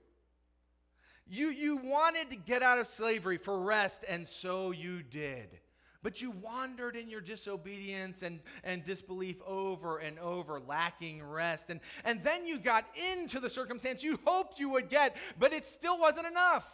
You, 1.26 1.48
you 1.48 1.76
wanted 1.78 2.30
to 2.30 2.36
get 2.36 2.62
out 2.62 2.78
of 2.78 2.86
slavery 2.86 3.38
for 3.38 3.58
rest, 3.58 4.04
and 4.08 4.26
so 4.26 4.72
you 4.72 5.02
did. 5.02 5.48
But 6.02 6.20
you 6.20 6.32
wandered 6.32 6.96
in 6.96 7.08
your 7.08 7.22
disobedience 7.22 8.22
and, 8.22 8.40
and 8.62 8.84
disbelief 8.84 9.40
over 9.46 9.98
and 9.98 10.18
over, 10.18 10.60
lacking 10.60 11.22
rest. 11.22 11.70
And, 11.70 11.80
and 12.04 12.22
then 12.22 12.46
you 12.46 12.58
got 12.58 12.84
into 13.12 13.40
the 13.40 13.48
circumstance 13.48 14.02
you 14.02 14.18
hoped 14.26 14.58
you 14.58 14.68
would 14.70 14.90
get, 14.90 15.16
but 15.38 15.54
it 15.54 15.64
still 15.64 15.98
wasn't 15.98 16.26
enough 16.26 16.70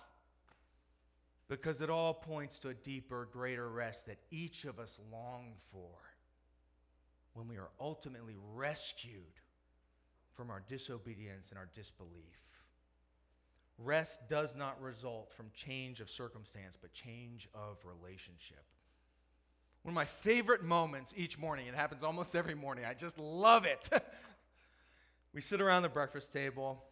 because 1.50 1.80
it 1.80 1.90
all 1.90 2.14
points 2.14 2.60
to 2.60 2.68
a 2.68 2.74
deeper, 2.74 3.28
greater 3.32 3.68
rest 3.68 4.06
that 4.06 4.18
each 4.30 4.64
of 4.64 4.78
us 4.78 5.00
long 5.12 5.52
for 5.72 5.90
when 7.34 7.48
we 7.48 7.56
are 7.56 7.70
ultimately 7.80 8.36
rescued 8.54 9.40
from 10.32 10.48
our 10.48 10.62
disobedience 10.68 11.50
and 11.50 11.58
our 11.58 11.68
disbelief. 11.74 12.38
Rest 13.78 14.28
does 14.28 14.54
not 14.54 14.80
result 14.80 15.32
from 15.32 15.50
change 15.52 16.00
of 16.00 16.08
circumstance, 16.08 16.78
but 16.80 16.92
change 16.92 17.48
of 17.52 17.78
relationship. 17.84 18.64
One 19.82 19.90
of 19.90 19.96
my 19.96 20.04
favorite 20.04 20.62
moments 20.62 21.12
each 21.16 21.36
morning, 21.36 21.66
it 21.66 21.74
happens 21.74 22.04
almost 22.04 22.34
every 22.36 22.54
morning, 22.54 22.84
I 22.84 22.94
just 22.94 23.18
love 23.18 23.64
it. 23.64 23.90
we 25.34 25.40
sit 25.40 25.60
around 25.60 25.82
the 25.82 25.88
breakfast 25.88 26.32
table 26.32 26.84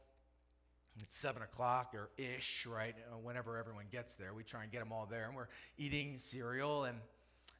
it's 1.02 1.16
seven 1.16 1.42
o'clock 1.42 1.92
or 1.94 2.10
ish, 2.16 2.66
right? 2.66 2.94
Uh, 3.10 3.16
whenever 3.18 3.56
everyone 3.56 3.86
gets 3.90 4.14
there, 4.14 4.34
we 4.34 4.42
try 4.42 4.62
and 4.62 4.72
get 4.72 4.80
them 4.80 4.92
all 4.92 5.06
there, 5.06 5.26
and 5.26 5.34
we're 5.34 5.48
eating 5.76 6.18
cereal 6.18 6.84
and 6.84 6.98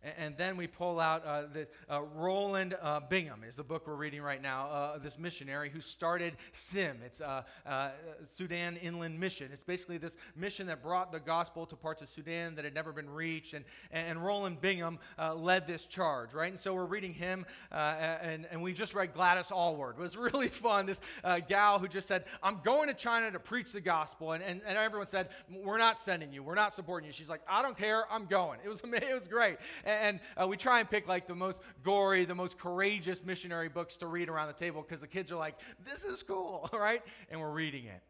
and 0.03 0.37
then 0.37 0.57
we 0.57 0.67
pull 0.67 1.01
out 1.01 1.25
uh, 1.25 1.43
the, 1.53 1.67
uh, 1.91 2.03
Rowland 2.15 2.77
uh, 2.81 3.01
Bingham 3.01 3.43
is 3.43 3.57
the 3.57 3.65
book 3.65 3.87
we're 3.87 3.97
reading 3.97 4.23
right 4.23 4.41
now. 4.41 4.69
Uh, 4.69 4.99
this 4.99 5.19
missionary 5.19 5.71
who 5.71 5.81
started 5.81 6.37
SIM. 6.53 6.99
It's 7.05 7.21
uh, 7.21 7.43
uh, 7.67 7.91
Sudan 8.25 8.77
Inland 8.77 9.19
Mission. 9.19 9.51
It's 9.53 9.65
basically 9.65 9.99
this 9.99 10.17
mission 10.37 10.69
that 10.69 10.83
brought 10.83 11.11
the 11.11 11.19
gospel 11.19 11.67
to 11.67 11.77
parts 11.77 12.01
of 12.01 12.09
Sudan 12.09 12.55
that 12.55 12.65
had 12.65 12.75
never 12.75 12.93
been 12.93 13.11
reached. 13.11 13.55
And, 13.55 13.65
and 13.91 14.25
Rowland 14.25 14.61
Bingham 14.61 14.99
led 15.35 15.67
this 15.67 15.85
charge, 15.87 16.33
right? 16.33 16.51
And 16.51 16.61
so 16.61 16.75
we're 16.75 16.85
reading 16.85 17.13
him, 17.13 17.45
and, 17.73 18.47
and 18.51 18.63
we 18.63 18.73
just 18.73 18.95
read 18.95 19.13
Gladys 19.13 19.51
Aylward. 19.51 19.97
It 19.99 20.01
was 20.01 20.17
really 20.17 20.49
fun. 20.49 20.87
This 20.87 21.01
gal 21.49 21.79
who 21.79 21.89
just 21.89 22.07
said, 22.07 22.25
"I'm 22.43 22.61
going 22.63 22.89
to 22.89 22.95
China 22.95 23.31
to 23.33 23.41
preach 23.41 23.73
the 23.73 23.81
gospel," 23.81 24.33
and, 24.33 24.43
and, 24.43 24.61
and 24.67 24.79
everyone 24.79 25.07
said, 25.07 25.31
"We're 25.51 25.79
not 25.79 25.99
sending 25.99 26.33
you. 26.33 26.43
We're 26.43 26.55
not 26.55 26.75
supporting 26.75 27.07
you." 27.07 27.13
She's 27.13 27.29
like, 27.29 27.43
"I 27.49 27.63
don't 27.63 27.77
care. 27.77 28.05
I'm 28.11 28.27
going." 28.27 28.61
It 28.65 28.69
was 28.69 28.81
it 28.85 29.15
was 29.15 29.29
great 29.29 29.59
and 29.89 30.21
uh, 30.37 30.47
we 30.47 30.57
try 30.57 30.81
and 30.81 30.91
pick 30.91 31.09
like 31.09 31.27
the 31.27 31.35
most 31.35 31.61
gory, 31.83 32.25
the 32.25 32.35
most 32.35 32.59
courageous 32.59 33.25
missionary 33.25 33.69
books 33.69 33.97
to 33.99 34.07
read 34.07 34.29
around 34.29 34.49
the 34.49 34.53
table 34.53 34.83
because 34.87 35.01
the 35.01 35.09
kids 35.09 35.33
are 35.33 35.37
like, 35.37 35.59
this 35.85 36.05
is 36.05 36.23
cool, 36.23 36.69
right? 36.75 37.03
And 37.31 37.41
we're 37.41 37.51
reading 37.51 37.87
it. 37.87 38.03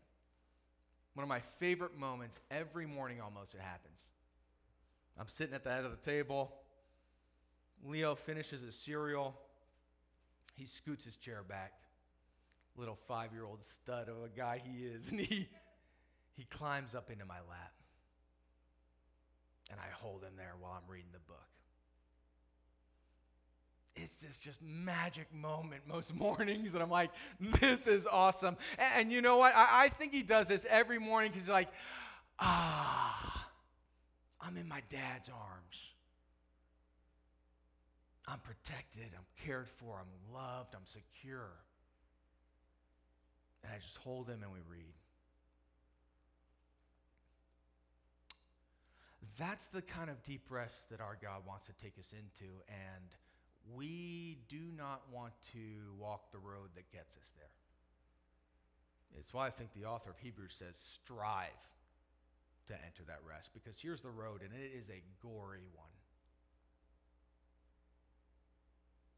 One 1.15 1.23
of 1.23 1.29
my 1.29 1.41
favorite 1.59 1.97
moments 1.97 2.41
every 2.51 2.87
morning 2.87 3.21
almost 3.21 3.55
it 3.55 3.61
happens. 3.61 4.11
I'm 5.19 5.29
sitting 5.29 5.55
at 5.55 5.65
the 5.65 5.71
head 5.71 5.85
of 5.85 5.91
the 5.91 6.11
table. 6.11 6.53
Leo 7.85 8.15
finishes 8.15 8.63
his 8.63 8.75
cereal. 8.75 9.37
He 10.55 10.65
scoots 10.65 11.05
his 11.05 11.17
chair 11.17 11.43
back. 11.49 11.73
Little 12.77 12.95
five 12.95 13.33
year 13.33 13.45
old 13.45 13.65
stud 13.65 14.09
of 14.09 14.17
a 14.25 14.29
guy 14.29 14.61
he 14.65 14.85
is. 14.85 15.09
And 15.11 15.21
he 15.21 15.49
he 16.37 16.45
climbs 16.45 16.95
up 16.95 17.11
into 17.11 17.25
my 17.25 17.39
lap. 17.49 17.73
And 19.71 19.81
I 19.81 19.91
hold 19.93 20.23
him 20.23 20.35
there 20.37 20.55
while 20.61 20.73
I'm 20.73 20.91
reading 20.91 21.11
the 21.13 21.19
book. 21.19 21.58
It's 24.03 24.17
this 24.17 24.39
just 24.39 24.61
magic 24.63 25.33
moment 25.35 25.83
most 25.87 26.15
mornings, 26.15 26.75
and 26.75 26.83
I'm 26.83 26.91
like, 26.91 27.11
this 27.41 27.87
is 27.87 28.07
awesome. 28.07 28.57
And, 28.79 28.89
and 28.97 29.13
you 29.13 29.23
know 29.23 29.39
what? 29.39 29.55
I, 29.55 29.85
I, 29.85 29.89
think 29.89 30.13
he 30.13 30.23
does 30.23 30.47
this 30.47 30.67
every 30.69 30.99
morning 30.99 31.31
because 31.31 31.45
he's 31.47 31.53
like, 31.53 31.69
ah, 32.39 33.49
I'm 34.41 34.57
in 34.57 34.69
my 34.69 34.83
dad's 34.91 35.29
arms. 35.29 35.91
I'm 38.27 38.41
protected, 38.41 39.09
I'm 39.17 39.25
cared 39.45 39.69
for, 39.69 39.99
I'm 39.99 40.35
loved, 40.35 40.75
I'm 40.75 40.85
secure. 40.85 41.51
And 43.65 43.73
I 43.73 43.79
just 43.79 43.97
hold 43.97 44.29
him 44.29 44.41
and 44.43 44.53
we 44.53 44.59
read. 44.71 44.95
That's 49.39 49.69
the 49.69 49.83
kind 49.83 50.11
of 50.11 50.23
deep 50.25 50.51
rest 50.51 50.91
that 50.91 51.01
our 51.01 51.17
God 51.21 51.43
wants 51.47 51.69
to 51.69 51.73
take 51.83 51.99
us 51.99 52.13
into, 52.13 52.53
and 52.69 53.15
we 53.75 54.39
do 54.49 54.61
not 54.77 55.03
want 55.13 55.33
to 55.53 55.59
walk 55.99 56.33
the 56.33 56.39
road 56.39 56.71
that 56.75 56.91
gets 56.93 57.17
us 57.17 57.33
there. 57.37 57.47
It's 59.19 59.33
why 59.33 59.47
I 59.47 59.51
think 59.51 59.73
the 59.73 59.87
author 59.87 60.11
of 60.11 60.19
Hebrews 60.19 60.55
says, 60.55 60.77
strive 60.77 61.49
to 62.67 62.75
enter 62.75 63.03
that 63.07 63.21
rest, 63.29 63.51
because 63.55 63.81
here's 63.81 64.03
the 64.03 64.11
road, 64.11 64.43
and 64.43 64.53
it 64.53 64.77
is 64.77 64.91
a 64.91 65.03
gory 65.23 65.65
one. 65.75 65.89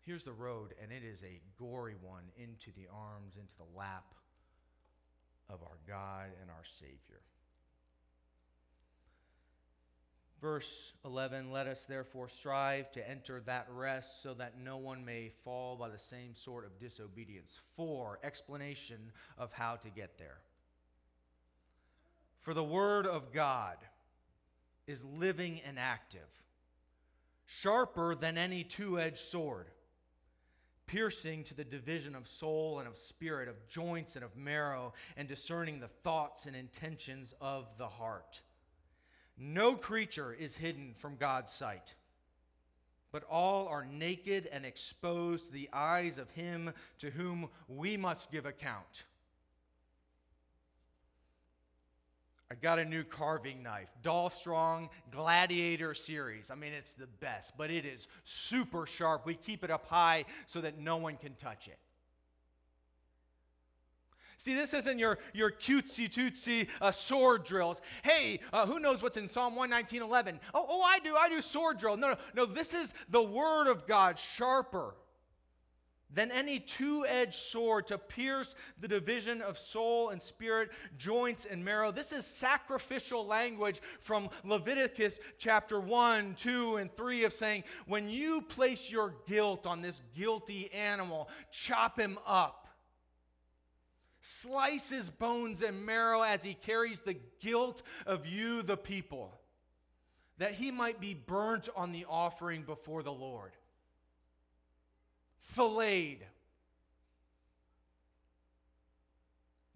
Here's 0.07 0.25
the 0.25 0.33
road, 0.33 0.75
and 0.83 0.93
it 0.93 1.05
is 1.05 1.23
a 1.23 1.41
gory 1.59 1.97
one 2.01 2.25
into 2.37 2.71
the 2.77 2.89
arms, 2.93 3.35
into 3.37 3.53
the 3.59 3.79
lap 3.79 4.15
of 5.49 5.61
our 5.63 5.79
God 5.87 6.31
and 6.41 6.51
our 6.51 6.65
Savior. 6.65 7.21
Verse 10.41 10.95
11 11.05 11.51
Let 11.51 11.67
us 11.67 11.85
therefore 11.85 12.29
strive 12.29 12.91
to 12.93 13.11
enter 13.11 13.41
that 13.47 13.67
rest 13.71 14.23
so 14.23 14.35
that 14.35 14.59
no 14.59 14.79
one 14.79 15.05
may 15.05 15.31
fall 15.45 15.77
by 15.77 15.89
the 15.89 15.99
same 15.99 16.35
sort 16.35 16.65
of 16.65 16.79
disobedience. 16.79 17.61
For 17.77 18.19
explanation 18.23 19.13
of 19.37 19.53
how 19.53 19.77
to 19.77 19.91
get 19.91 20.19
there. 20.19 20.39
For 22.41 22.55
the 22.55 22.65
Word 22.65 23.07
of 23.07 23.33
God 23.33 23.77
is 24.87 25.05
living 25.05 25.61
and 25.67 25.79
active, 25.79 26.21
sharper 27.45 28.15
than 28.15 28.39
any 28.39 28.65
two 28.65 28.99
edged 28.99 29.19
sword, 29.19 29.67
piercing 30.87 31.45
to 31.45 31.55
the 31.55 31.65
division 31.65 32.15
of 32.15 32.27
soul 32.27 32.79
and 32.79 32.89
of 32.89 32.97
spirit, 32.97 33.47
of 33.47 33.69
joints 33.69 34.17
and 34.17 34.25
of 34.25 34.37
marrow, 34.37 34.95
and 35.19 35.29
discerning 35.29 35.81
the 35.81 35.87
thoughts 35.87 36.47
and 36.47 36.57
intentions 36.57 37.35
of 37.43 37.67
the 37.77 37.89
heart. 37.89 38.41
No 39.43 39.75
creature 39.75 40.37
is 40.39 40.55
hidden 40.55 40.93
from 40.99 41.17
God's 41.17 41.51
sight, 41.51 41.95
but 43.11 43.25
all 43.31 43.69
are 43.69 43.87
naked 43.87 44.47
and 44.53 44.67
exposed 44.67 45.47
to 45.47 45.53
the 45.53 45.71
eyes 45.73 46.19
of 46.19 46.31
Him 46.33 46.75
to 46.99 47.09
whom 47.09 47.49
we 47.67 47.97
must 47.97 48.31
give 48.31 48.45
account. 48.45 49.05
I 52.53 52.57
got 52.57 52.79
a 52.79 52.85
new 52.85 53.03
carving 53.03 53.63
knife, 53.63 53.89
Dalstrong 54.03 54.91
Gladiator 55.11 55.95
series. 55.95 56.51
I 56.51 56.55
mean, 56.55 56.75
it's 56.75 56.93
the 56.93 57.07
best, 57.07 57.57
but 57.57 57.71
it 57.71 57.87
is 57.87 58.09
super 58.25 58.87
sharp. 58.87 59.25
We 59.25 59.37
keep 59.37 59.65
it 59.65 59.71
up 59.71 59.87
high 59.87 60.27
so 60.45 60.61
that 60.61 60.79
no 60.79 60.99
one 60.99 61.17
can 61.17 61.35
touch 61.37 61.67
it. 61.67 61.79
See, 64.41 64.55
this 64.55 64.73
isn't 64.73 64.99
your, 64.99 65.19
your 65.35 65.51
cutesy 65.51 66.09
tootsy 66.09 66.67
uh, 66.81 66.93
sword 66.93 67.45
drills. 67.45 67.83
Hey, 68.03 68.41
uh, 68.55 68.65
who 68.65 68.79
knows 68.79 69.03
what's 69.03 69.19
in 69.19 69.29
Psalm 69.29 69.55
119.11? 69.55 70.39
Oh, 70.55 70.65
oh, 70.67 70.83
I 70.83 70.99
do. 70.99 71.15
I 71.15 71.29
do 71.29 71.43
sword 71.43 71.77
drill. 71.77 71.99
No, 71.99 72.13
no, 72.13 72.17
no. 72.35 72.47
This 72.47 72.73
is 72.73 72.95
the 73.11 73.23
word 73.23 73.69
of 73.69 73.87
God, 73.87 74.19
sharper 74.19 74.95
than 76.11 76.31
any 76.31 76.59
two 76.59 77.05
edged 77.07 77.35
sword 77.35 77.87
to 77.89 77.99
pierce 77.99 78.55
the 78.81 78.89
division 78.89 79.43
of 79.43 79.59
soul 79.59 80.09
and 80.09 80.23
spirit, 80.23 80.71
joints 80.97 81.45
and 81.45 81.63
marrow. 81.63 81.93
This 81.93 82.11
is 82.11 82.25
sacrificial 82.25 83.27
language 83.27 83.83
from 84.01 84.31
Leviticus 84.43 85.21
chapter 85.37 85.79
1, 85.79 86.35
2, 86.37 86.77
and 86.77 86.91
3 86.91 87.25
of 87.25 87.35
saying, 87.35 87.65
when 87.87 88.09
you 88.09 88.41
place 88.41 88.91
your 88.91 89.17
guilt 89.29 89.67
on 89.67 89.83
this 89.83 90.01
guilty 90.17 90.73
animal, 90.73 91.29
chop 91.51 92.01
him 92.01 92.19
up 92.27 92.60
Slice 94.21 94.91
his 94.91 95.09
bones 95.09 95.63
and 95.63 95.87
marrow 95.87 96.23
as 96.23 96.45
he 96.45 96.55
carries 96.55 97.01
the 97.01 97.17
guilt 97.41 97.83
of 98.07 98.27
you, 98.27 98.61
the 98.63 98.77
people, 98.77 99.33
that 100.39 100.53
he 100.53 100.71
might 100.71 101.01
be 101.01 101.15
burnt 101.15 101.69
on 101.75 101.93
the 101.93 102.05
offering 102.09 102.63
before 102.63 103.03
the 103.03 103.13
Lord. 103.13 103.53
Filleted. 105.39 106.27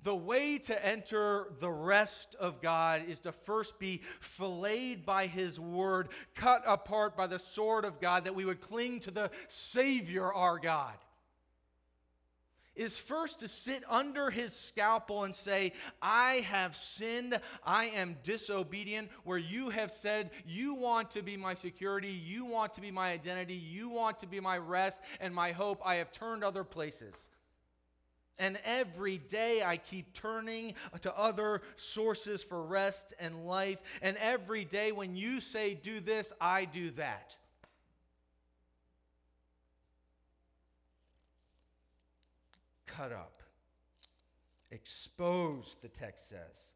The 0.03 0.15
way 0.15 0.59
to 0.59 0.87
enter 0.87 1.47
the 1.61 1.71
rest 1.71 2.35
of 2.39 2.61
God 2.61 3.05
is 3.09 3.21
to 3.21 3.33
first 3.33 3.79
be 3.79 4.03
filleted 4.21 5.07
by 5.07 5.27
His 5.27 5.59
word, 5.59 6.11
cut 6.35 6.63
apart 6.67 7.17
by 7.17 7.27
the 7.27 7.39
sword 7.39 7.87
of 7.87 8.03
God, 8.03 8.25
that 8.25 8.35
we 8.35 8.45
would 8.45 8.61
cling 8.61 9.01
to 9.01 9.11
the 9.11 9.31
Savior, 9.49 10.31
our 10.31 10.59
God 10.59 10.93
is 12.77 12.99
first 12.99 13.41
to 13.41 13.49
sit 13.49 13.83
under 13.89 14.31
his 14.31 14.55
scalpel 14.55 15.25
and 15.25 15.35
say, 15.35 15.73
I 16.03 16.35
have 16.49 16.77
sinned, 16.77 17.39
I 17.65 17.87
am 17.87 18.17
disobedient, 18.23 19.11
where 19.25 19.39
you 19.39 19.71
have 19.71 19.91
said, 19.91 20.31
You 20.47 20.75
want 20.75 21.11
to 21.13 21.23
be 21.23 21.37
my 21.37 21.55
security, 21.55 22.11
you 22.11 22.45
want 22.45 22.75
to 22.75 22.81
be 22.81 22.91
my 22.91 23.13
identity, 23.13 23.55
you 23.55 23.89
want 23.89 24.19
to 24.21 24.27
be 24.27 24.41
my 24.41 24.59
rest 24.59 25.01
and 25.21 25.35
my 25.35 25.53
hope. 25.53 25.81
I 25.85 25.97
have 25.97 26.13
turned 26.13 26.43
other 26.43 26.65
places. 26.65 27.29
And 28.39 28.59
every 28.65 29.19
day 29.19 29.63
I 29.65 29.77
keep 29.77 30.13
turning 30.13 30.75
to 31.03 31.17
other 31.17 31.63
sources 31.77 32.43
for 32.43 32.63
rest 32.63 33.15
and 33.21 33.47
life. 33.47 33.79
And 34.03 34.17
every 34.17 34.65
day 34.65 34.91
when 34.91 35.15
you 35.15 35.41
say, 35.41 35.75
Do 35.75 36.01
this, 36.01 36.33
I 36.41 36.65
do 36.65 36.91
that. 36.93 37.37
Cut 42.87 43.13
up, 43.13 43.43
exposed, 44.71 45.83
the 45.83 45.89
text 45.89 46.29
says. 46.29 46.73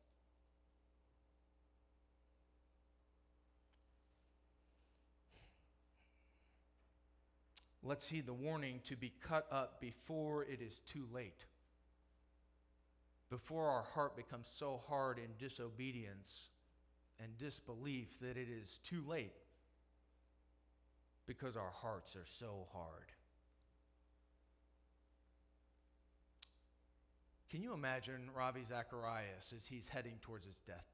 Let's 7.83 8.07
heed 8.07 8.27
the 8.27 8.35
warning 8.35 8.81
to 8.85 8.97
be 8.97 9.12
cut 9.23 9.47
up 9.51 9.81
before 9.81 10.44
it 10.44 10.61
is 10.61 10.81
too 10.81 11.07
late. 11.12 11.47
Before 13.31 13.68
our 13.68 13.85
heart 13.94 14.16
becomes 14.16 14.49
so 14.53 14.81
hard 14.88 15.18
in 15.18 15.29
disobedience 15.38 16.49
and 17.23 17.37
disbelief 17.38 18.18
that 18.21 18.37
it 18.37 18.49
is 18.49 18.81
too 18.85 19.03
late 19.07 19.33
because 21.27 21.57
our 21.57 21.71
hearts 21.71 22.16
are 22.16 22.27
so 22.27 22.66
hard. 22.73 23.12
Can 27.51 27.63
you 27.63 27.73
imagine 27.73 28.29
Ravi 28.37 28.63
Zacharias 28.69 29.55
as 29.57 29.67
he's 29.67 29.89
heading 29.89 30.19
towards 30.21 30.45
his 30.45 30.57
deathbed? 30.67 30.85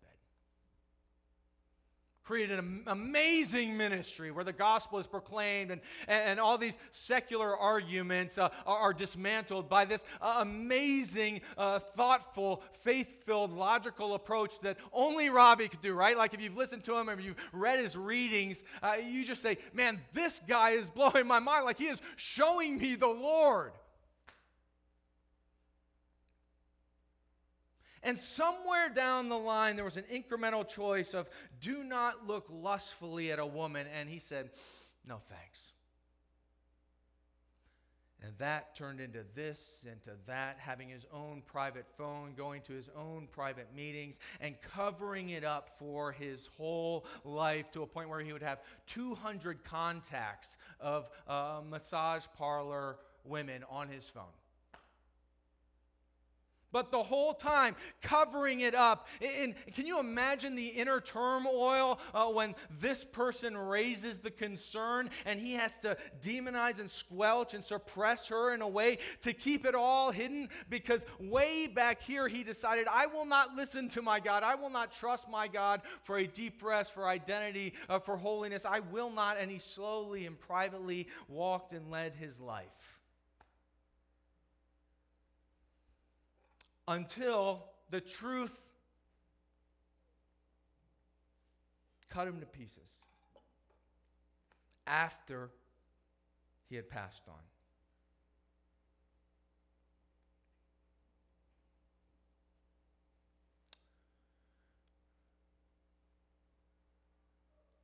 Created 2.22 2.58
an 2.58 2.84
amazing 2.86 3.76
ministry 3.76 4.30
where 4.30 4.44
the 4.44 4.52
gospel 4.52 4.98
is 4.98 5.06
proclaimed 5.06 5.72
and, 5.72 5.80
and 6.08 6.40
all 6.40 6.56
these 6.56 6.78
secular 6.90 7.54
arguments 7.54 8.38
uh, 8.38 8.48
are, 8.66 8.94
dismantled 8.94 9.68
by 9.68 9.84
this 9.84 10.04
uh, 10.22 10.36
amazing, 10.38 11.42
uh, 11.58 11.80
thoughtful, 11.80 12.62
faith 12.82 13.26
filled, 13.26 13.52
logical 13.52 14.14
approach 14.14 14.58
that 14.60 14.78
only 14.92 15.28
Ravi 15.28 15.68
could 15.68 15.82
do, 15.82 15.92
right? 15.92 16.16
Like 16.16 16.32
if 16.32 16.40
you've 16.40 16.56
listened 16.56 16.84
to 16.84 16.96
him, 16.96 17.10
if 17.10 17.20
you've 17.20 17.36
read 17.52 17.80
his 17.80 17.94
readings, 17.94 18.64
uh, 18.82 18.94
you 19.06 19.24
just 19.24 19.42
say, 19.42 19.58
man, 19.74 20.00
this 20.14 20.40
guy 20.48 20.70
is 20.70 20.88
blowing 20.88 21.26
my 21.26 21.40
mind. 21.40 21.66
Like 21.66 21.78
he 21.78 21.86
is 21.86 22.00
showing 22.16 22.78
me 22.78 22.94
the 22.94 23.06
Lord. 23.06 23.72
And 28.04 28.18
somewhere 28.18 28.90
down 28.94 29.28
the 29.28 29.38
line, 29.38 29.76
there 29.76 29.84
was 29.84 29.96
an 29.96 30.04
incremental 30.12 30.68
choice 30.68 31.14
of 31.14 31.28
do 31.60 31.82
not 31.82 32.26
look 32.26 32.46
lustfully 32.50 33.32
at 33.32 33.38
a 33.38 33.46
woman. 33.46 33.86
And 33.98 34.08
he 34.08 34.18
said, 34.18 34.50
no 35.08 35.16
thanks. 35.16 35.72
And 38.22 38.32
that 38.38 38.74
turned 38.74 39.00
into 39.00 39.22
this, 39.34 39.84
into 39.84 40.16
that, 40.26 40.56
having 40.58 40.88
his 40.88 41.04
own 41.12 41.42
private 41.44 41.84
phone, 41.98 42.32
going 42.34 42.62
to 42.62 42.72
his 42.72 42.88
own 42.96 43.28
private 43.30 43.68
meetings, 43.76 44.18
and 44.40 44.54
covering 44.62 45.30
it 45.30 45.44
up 45.44 45.68
for 45.78 46.12
his 46.12 46.48
whole 46.56 47.04
life 47.24 47.70
to 47.72 47.82
a 47.82 47.86
point 47.86 48.08
where 48.08 48.20
he 48.20 48.32
would 48.32 48.42
have 48.42 48.60
200 48.86 49.62
contacts 49.62 50.56
of 50.80 51.10
uh, 51.28 51.60
massage 51.68 52.24
parlor 52.38 52.96
women 53.24 53.62
on 53.68 53.88
his 53.88 54.08
phone. 54.08 54.24
But 56.74 56.90
the 56.90 57.02
whole 57.02 57.32
time 57.32 57.76
covering 58.02 58.60
it 58.60 58.74
up. 58.74 59.06
And 59.22 59.54
can 59.72 59.86
you 59.86 60.00
imagine 60.00 60.56
the 60.56 60.66
inner 60.66 61.00
turmoil 61.00 62.00
uh, 62.12 62.26
when 62.26 62.56
this 62.80 63.04
person 63.04 63.56
raises 63.56 64.18
the 64.18 64.32
concern 64.32 65.08
and 65.24 65.38
he 65.38 65.52
has 65.52 65.78
to 65.78 65.96
demonize 66.20 66.80
and 66.80 66.90
squelch 66.90 67.54
and 67.54 67.62
suppress 67.62 68.26
her 68.26 68.52
in 68.52 68.60
a 68.60 68.66
way 68.68 68.98
to 69.20 69.32
keep 69.32 69.64
it 69.64 69.76
all 69.76 70.10
hidden? 70.10 70.48
Because 70.68 71.06
way 71.20 71.68
back 71.68 72.02
here, 72.02 72.26
he 72.26 72.42
decided, 72.42 72.88
I 72.90 73.06
will 73.06 73.26
not 73.26 73.54
listen 73.54 73.88
to 73.90 74.02
my 74.02 74.18
God. 74.18 74.42
I 74.42 74.56
will 74.56 74.68
not 74.68 74.90
trust 74.90 75.30
my 75.30 75.46
God 75.46 75.80
for 76.02 76.18
a 76.18 76.26
deep 76.26 76.60
rest, 76.60 76.92
for 76.92 77.06
identity, 77.06 77.74
uh, 77.88 78.00
for 78.00 78.16
holiness. 78.16 78.66
I 78.66 78.80
will 78.80 79.10
not. 79.10 79.36
And 79.38 79.48
he 79.48 79.58
slowly 79.58 80.26
and 80.26 80.36
privately 80.36 81.06
walked 81.28 81.72
and 81.72 81.88
led 81.88 82.16
his 82.16 82.40
life. 82.40 82.93
Until 86.86 87.64
the 87.90 88.00
truth 88.00 88.58
cut 92.10 92.28
him 92.28 92.40
to 92.40 92.46
pieces 92.46 92.90
after 94.86 95.50
he 96.68 96.76
had 96.76 96.88
passed 96.88 97.22
on. 97.28 97.34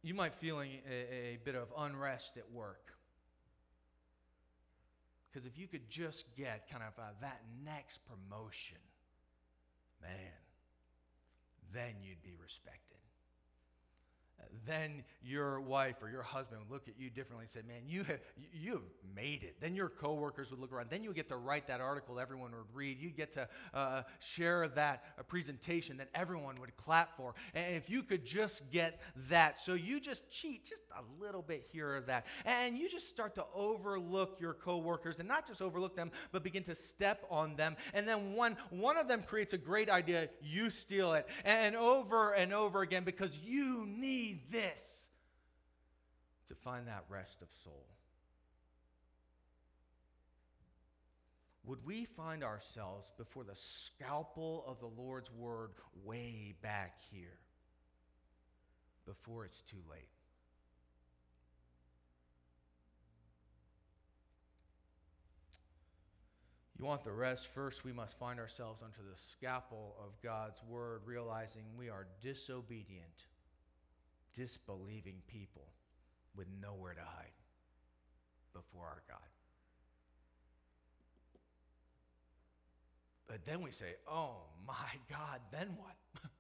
You 0.03 0.15
might 0.15 0.35
feeling 0.35 0.71
a, 0.91 1.35
a 1.35 1.39
bit 1.45 1.55
of 1.55 1.69
unrest 1.77 2.37
at 2.37 2.51
work. 2.51 2.95
Because 5.31 5.47
if 5.47 5.59
you 5.59 5.69
could 5.69 5.89
just 5.89 6.25
get 6.37 6.69
kind 6.71 6.83
of 6.83 6.99
uh, 6.99 7.09
that 7.21 7.43
next 7.65 8.01
promotion, 8.07 8.79
man, 10.03 10.41
then 11.73 11.95
you'd 12.03 12.23
be 12.23 12.35
respected 12.41 13.00
then 14.66 15.05
your 15.22 15.61
wife 15.61 15.96
or 16.03 16.11
your 16.11 16.22
husband 16.22 16.61
would 16.61 16.72
look 16.72 16.88
at 16.88 16.94
you 16.98 17.11
differently 17.11 17.44
and 17.44 17.50
say, 17.50 17.61
Man, 17.66 17.83
you 17.87 18.05
have, 18.05 18.20
you 18.53 18.72
have 18.72 18.83
made 19.14 19.42
it. 19.42 19.57
Then 19.61 19.74
your 19.74 19.88
coworkers 19.88 20.50
would 20.50 20.61
look 20.61 20.72
around. 20.72 20.90
Then 20.90 21.03
you 21.03 21.12
get 21.12 21.29
to 21.29 21.37
write 21.37 21.66
that 21.68 21.81
article 21.81 22.18
everyone 22.20 22.53
would 22.53 22.74
read. 22.74 22.98
You 23.00 23.11
get 23.11 23.33
to 23.33 23.48
uh, 23.74 24.03
share 24.20 24.68
that 24.68 25.05
uh, 25.18 25.22
presentation 25.22 25.96
that 25.98 26.09
everyone 26.14 26.61
would 26.61 26.76
clap 26.76 27.16
for. 27.16 27.35
And 27.55 27.74
if 27.74 27.90
you 27.90 28.03
could 28.03 28.24
just 28.24 28.70
get 28.70 29.00
that, 29.29 29.59
so 29.59 29.74
you 29.74 30.00
just 30.00 30.31
cheat 30.31 30.64
just 30.64 30.83
a 30.96 31.22
little 31.22 31.42
bit 31.42 31.66
here 31.72 31.96
or 31.96 32.00
that. 32.03 32.26
And 32.44 32.79
you 32.79 32.88
just 32.88 33.09
start 33.09 33.35
to 33.37 33.44
overlook 33.55 34.38
your 34.40 34.55
coworkers 34.55 35.18
and 35.18 35.29
not 35.29 35.46
just 35.46 35.62
overlook 35.62 35.96
them, 35.96 36.11
but 36.33 36.42
begin 36.42 36.62
to 36.64 36.74
step 36.74 37.24
on 37.31 37.57
them. 37.57 37.76
And 37.94 38.07
then 38.07 38.35
one, 38.35 38.57
one 38.70 38.96
of 38.96 39.09
them 39.09 39.22
creates 39.22 39.53
a 39.53 39.59
great 39.59 39.90
idea, 39.90 40.29
you 40.42 40.70
steal 40.70 41.14
it. 41.14 41.29
And 41.44 41.76
over 41.76 42.33
and 42.35 42.53
over 42.53 42.83
again 42.83 43.05
because 43.05 43.38
you 43.38 43.87
need 43.87 44.30
need 44.31 44.40
this 44.51 45.09
to 46.49 46.55
find 46.55 46.87
that 46.87 47.05
rest 47.09 47.43
of 47.43 47.49
soul. 47.64 47.87
Would 51.64 51.85
we 51.85 52.05
find 52.05 52.43
ourselves 52.43 53.11
before 53.19 53.45
the 53.45 53.55
scalpel 53.55 54.64
of 54.66 54.81
the 54.81 54.87
Lord's 55.01 55.31
word 55.33 55.71
way 56.05 56.55
back 56.62 56.97
here 57.11 57.38
before 59.07 59.45
it's 59.45 59.62
too 59.62 59.83
late? 59.90 60.09
You 66.79 66.87
want 66.87 67.05
the 67.05 67.12
rest? 67.12 67.49
First, 67.49 67.85
we 67.85 67.93
must 67.93 68.19
find 68.19 68.40
ourselves 68.40 68.83
under 68.83 68.99
the 68.99 69.19
scalpel 69.19 69.97
of 70.03 70.21
God's 70.23 70.62
word, 70.66 71.03
realizing 71.05 71.62
we 71.77 71.90
are 71.90 72.07
disobedient 72.23 73.27
disbelieving 74.35 75.23
people 75.27 75.73
with 76.37 76.47
nowhere 76.61 76.95
to 76.95 77.01
hide 77.01 77.33
before 78.53 78.85
our 78.85 79.03
God. 79.09 79.19
But 83.27 83.45
then 83.47 83.62
we 83.62 83.71
say, 83.71 83.95
oh 84.09 84.38
my 84.66 84.75
God, 85.09 85.40
then 85.53 85.69
what? 85.77 85.95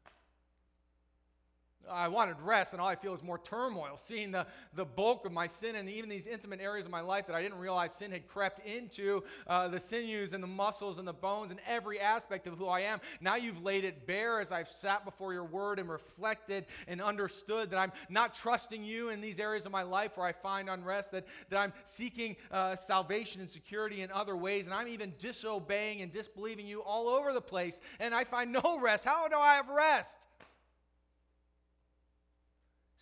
I 1.88 2.08
wanted 2.08 2.36
rest, 2.40 2.72
and 2.72 2.80
all 2.80 2.88
I 2.88 2.96
feel 2.96 3.14
is 3.14 3.22
more 3.22 3.38
turmoil, 3.38 3.96
seeing 4.02 4.30
the, 4.30 4.46
the 4.74 4.84
bulk 4.84 5.26
of 5.26 5.32
my 5.32 5.46
sin 5.46 5.76
and 5.76 5.88
even 5.88 6.08
these 6.08 6.26
intimate 6.26 6.60
areas 6.60 6.86
of 6.86 6.92
my 6.92 7.00
life 7.00 7.26
that 7.26 7.36
I 7.36 7.42
didn't 7.42 7.58
realize 7.58 7.92
sin 7.92 8.10
had 8.10 8.26
crept 8.26 8.66
into 8.66 9.22
uh, 9.46 9.68
the 9.68 9.80
sinews 9.80 10.32
and 10.32 10.42
the 10.42 10.48
muscles 10.48 10.98
and 10.98 11.06
the 11.06 11.12
bones 11.12 11.50
and 11.50 11.60
every 11.66 12.00
aspect 12.00 12.46
of 12.46 12.58
who 12.58 12.66
I 12.66 12.80
am. 12.80 13.00
Now 13.20 13.36
you've 13.36 13.62
laid 13.62 13.84
it 13.84 14.06
bare 14.06 14.40
as 14.40 14.52
I've 14.52 14.68
sat 14.68 15.04
before 15.04 15.32
your 15.32 15.44
word 15.44 15.78
and 15.78 15.88
reflected 15.88 16.66
and 16.86 17.00
understood 17.00 17.70
that 17.70 17.78
I'm 17.78 17.92
not 18.08 18.34
trusting 18.34 18.84
you 18.84 19.08
in 19.10 19.20
these 19.20 19.40
areas 19.40 19.66
of 19.66 19.72
my 19.72 19.82
life 19.82 20.16
where 20.16 20.26
I 20.26 20.32
find 20.32 20.68
unrest, 20.68 21.12
that, 21.12 21.26
that 21.48 21.58
I'm 21.58 21.72
seeking 21.84 22.36
uh, 22.50 22.76
salvation 22.76 23.40
and 23.40 23.50
security 23.50 24.02
in 24.02 24.10
other 24.10 24.36
ways, 24.36 24.64
and 24.66 24.74
I'm 24.74 24.88
even 24.88 25.12
disobeying 25.18 26.02
and 26.02 26.12
disbelieving 26.12 26.66
you 26.66 26.82
all 26.82 27.08
over 27.08 27.32
the 27.32 27.40
place, 27.40 27.80
and 27.98 28.14
I 28.14 28.24
find 28.24 28.52
no 28.52 28.78
rest. 28.80 29.04
How 29.04 29.28
do 29.28 29.36
I 29.36 29.54
have 29.54 29.68
rest? 29.68 30.26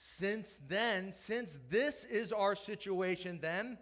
Since 0.00 0.61
then, 0.68 1.12
since 1.12 1.58
this 1.70 2.04
is 2.04 2.32
our 2.32 2.54
situation, 2.54 3.40
then, 3.42 3.76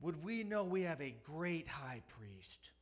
would 0.00 0.24
we 0.24 0.42
know 0.42 0.64
we 0.64 0.82
have 0.82 1.00
a 1.00 1.14
great 1.22 1.68
high 1.68 2.02
priest 2.08 2.72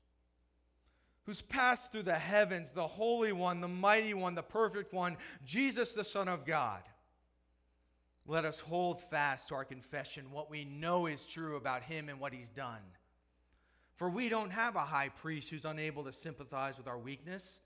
who's 1.27 1.43
passed 1.43 1.93
through 1.93 2.05
the 2.05 2.15
heavens, 2.15 2.71
the 2.71 2.87
Holy 2.87 3.33
One, 3.33 3.61
the 3.61 3.69
Mighty 3.69 4.15
One, 4.15 4.35
the 4.35 4.43
Perfect 4.43 4.95
One, 4.95 5.19
Jesus, 5.45 5.93
the 5.93 6.07
Son 6.07 6.27
of 6.27 6.47
God? 6.47 6.81
Let 8.27 8.47
us 8.47 8.59
hold 8.59 9.03
fast 9.03 9.49
to 9.49 9.57
our 9.57 9.65
confession, 9.67 10.31
what 10.33 10.51
we 10.51 10.65
know 10.65 11.05
is 11.05 11.27
true 11.27 11.57
about 11.57 11.83
him 11.83 12.09
and 12.09 12.19
what 12.19 12.33
he's 12.33 12.49
done. 12.49 12.81
For 13.97 14.09
we 14.09 14.31
don't 14.31 14.53
have 14.53 14.75
a 14.75 14.81
high 14.81 15.11
priest 15.11 15.51
who's 15.51 15.67
unable 15.67 16.05
to 16.05 16.15
sympathize 16.15 16.79
with 16.79 16.89
our 16.89 16.99
weakness 16.99 17.61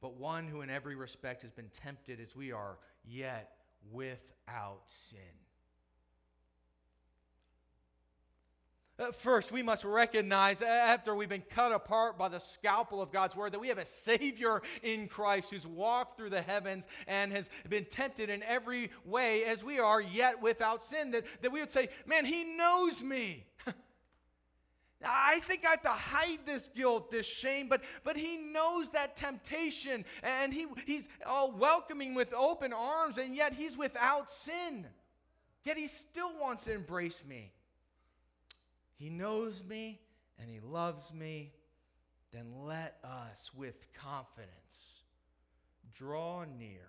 but 0.00 0.14
one 0.14 0.46
who 0.48 0.62
in 0.62 0.70
every 0.70 0.94
respect 0.94 1.42
has 1.42 1.52
been 1.52 1.70
tempted 1.70 2.20
as 2.20 2.34
we 2.36 2.52
are, 2.52 2.78
yet 3.04 3.52
without 3.92 4.82
sin. 4.86 5.20
First, 9.12 9.52
we 9.52 9.62
must 9.62 9.84
recognize 9.84 10.62
after 10.62 11.14
we've 11.14 11.28
been 11.28 11.44
cut 11.50 11.70
apart 11.70 12.16
by 12.16 12.28
the 12.28 12.38
scalpel 12.38 13.02
of 13.02 13.12
God's 13.12 13.36
word 13.36 13.52
that 13.52 13.60
we 13.60 13.68
have 13.68 13.76
a 13.76 13.84
Savior 13.84 14.62
in 14.82 15.06
Christ 15.06 15.50
who's 15.50 15.66
walked 15.66 16.16
through 16.16 16.30
the 16.30 16.40
heavens 16.40 16.88
and 17.06 17.30
has 17.30 17.50
been 17.68 17.84
tempted 17.84 18.30
in 18.30 18.42
every 18.44 18.90
way 19.04 19.44
as 19.44 19.62
we 19.62 19.78
are, 19.78 20.00
yet 20.00 20.40
without 20.40 20.82
sin. 20.82 21.10
That, 21.10 21.24
that 21.42 21.52
we 21.52 21.60
would 21.60 21.68
say, 21.68 21.88
Man, 22.06 22.24
He 22.24 22.44
knows 22.56 23.02
me. 23.02 23.44
I 25.04 25.40
think 25.40 25.66
I 25.66 25.70
have 25.70 25.82
to 25.82 25.88
hide 25.88 26.46
this 26.46 26.68
guilt, 26.74 27.10
this 27.10 27.26
shame, 27.26 27.68
but, 27.68 27.82
but 28.02 28.16
he 28.16 28.38
knows 28.38 28.90
that 28.90 29.14
temptation 29.14 30.04
and 30.22 30.52
he, 30.52 30.66
he's 30.86 31.08
all 31.26 31.52
welcoming 31.52 32.14
with 32.14 32.32
open 32.32 32.72
arms, 32.72 33.18
and 33.18 33.34
yet 33.34 33.52
he's 33.52 33.76
without 33.76 34.30
sin. 34.30 34.86
Yet 35.64 35.76
he 35.76 35.88
still 35.88 36.32
wants 36.40 36.64
to 36.64 36.72
embrace 36.72 37.22
me. 37.28 37.52
He 38.94 39.10
knows 39.10 39.62
me 39.62 40.00
and 40.38 40.48
he 40.48 40.60
loves 40.60 41.12
me. 41.12 41.52
Then 42.32 42.46
let 42.64 42.98
us, 43.04 43.52
with 43.54 43.92
confidence, 43.92 45.02
draw 45.94 46.44
near 46.44 46.88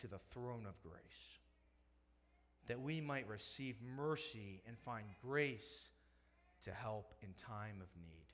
to 0.00 0.08
the 0.08 0.18
throne 0.18 0.66
of 0.68 0.80
grace 0.82 1.38
that 2.66 2.80
we 2.80 3.00
might 3.00 3.28
receive 3.28 3.76
mercy 3.96 4.62
and 4.66 4.78
find 4.78 5.04
grace 5.24 5.91
to 6.62 6.70
help 6.72 7.14
in 7.22 7.30
time 7.34 7.80
of 7.80 7.88
need. 8.00 8.26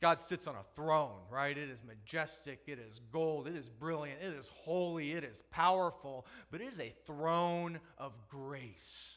God 0.00 0.20
sits 0.20 0.46
on 0.46 0.54
a 0.54 0.62
throne, 0.76 1.20
right? 1.30 1.56
It 1.56 1.70
is 1.70 1.82
majestic, 1.82 2.60
it 2.66 2.78
is 2.78 3.00
gold, 3.10 3.46
it 3.46 3.56
is 3.56 3.70
brilliant, 3.70 4.20
it 4.20 4.34
is 4.34 4.48
holy, 4.48 5.12
it 5.12 5.24
is 5.24 5.42
powerful, 5.50 6.26
but 6.50 6.60
it 6.60 6.68
is 6.68 6.78
a 6.78 6.92
throne 7.06 7.80
of 7.96 8.12
grace 8.28 9.16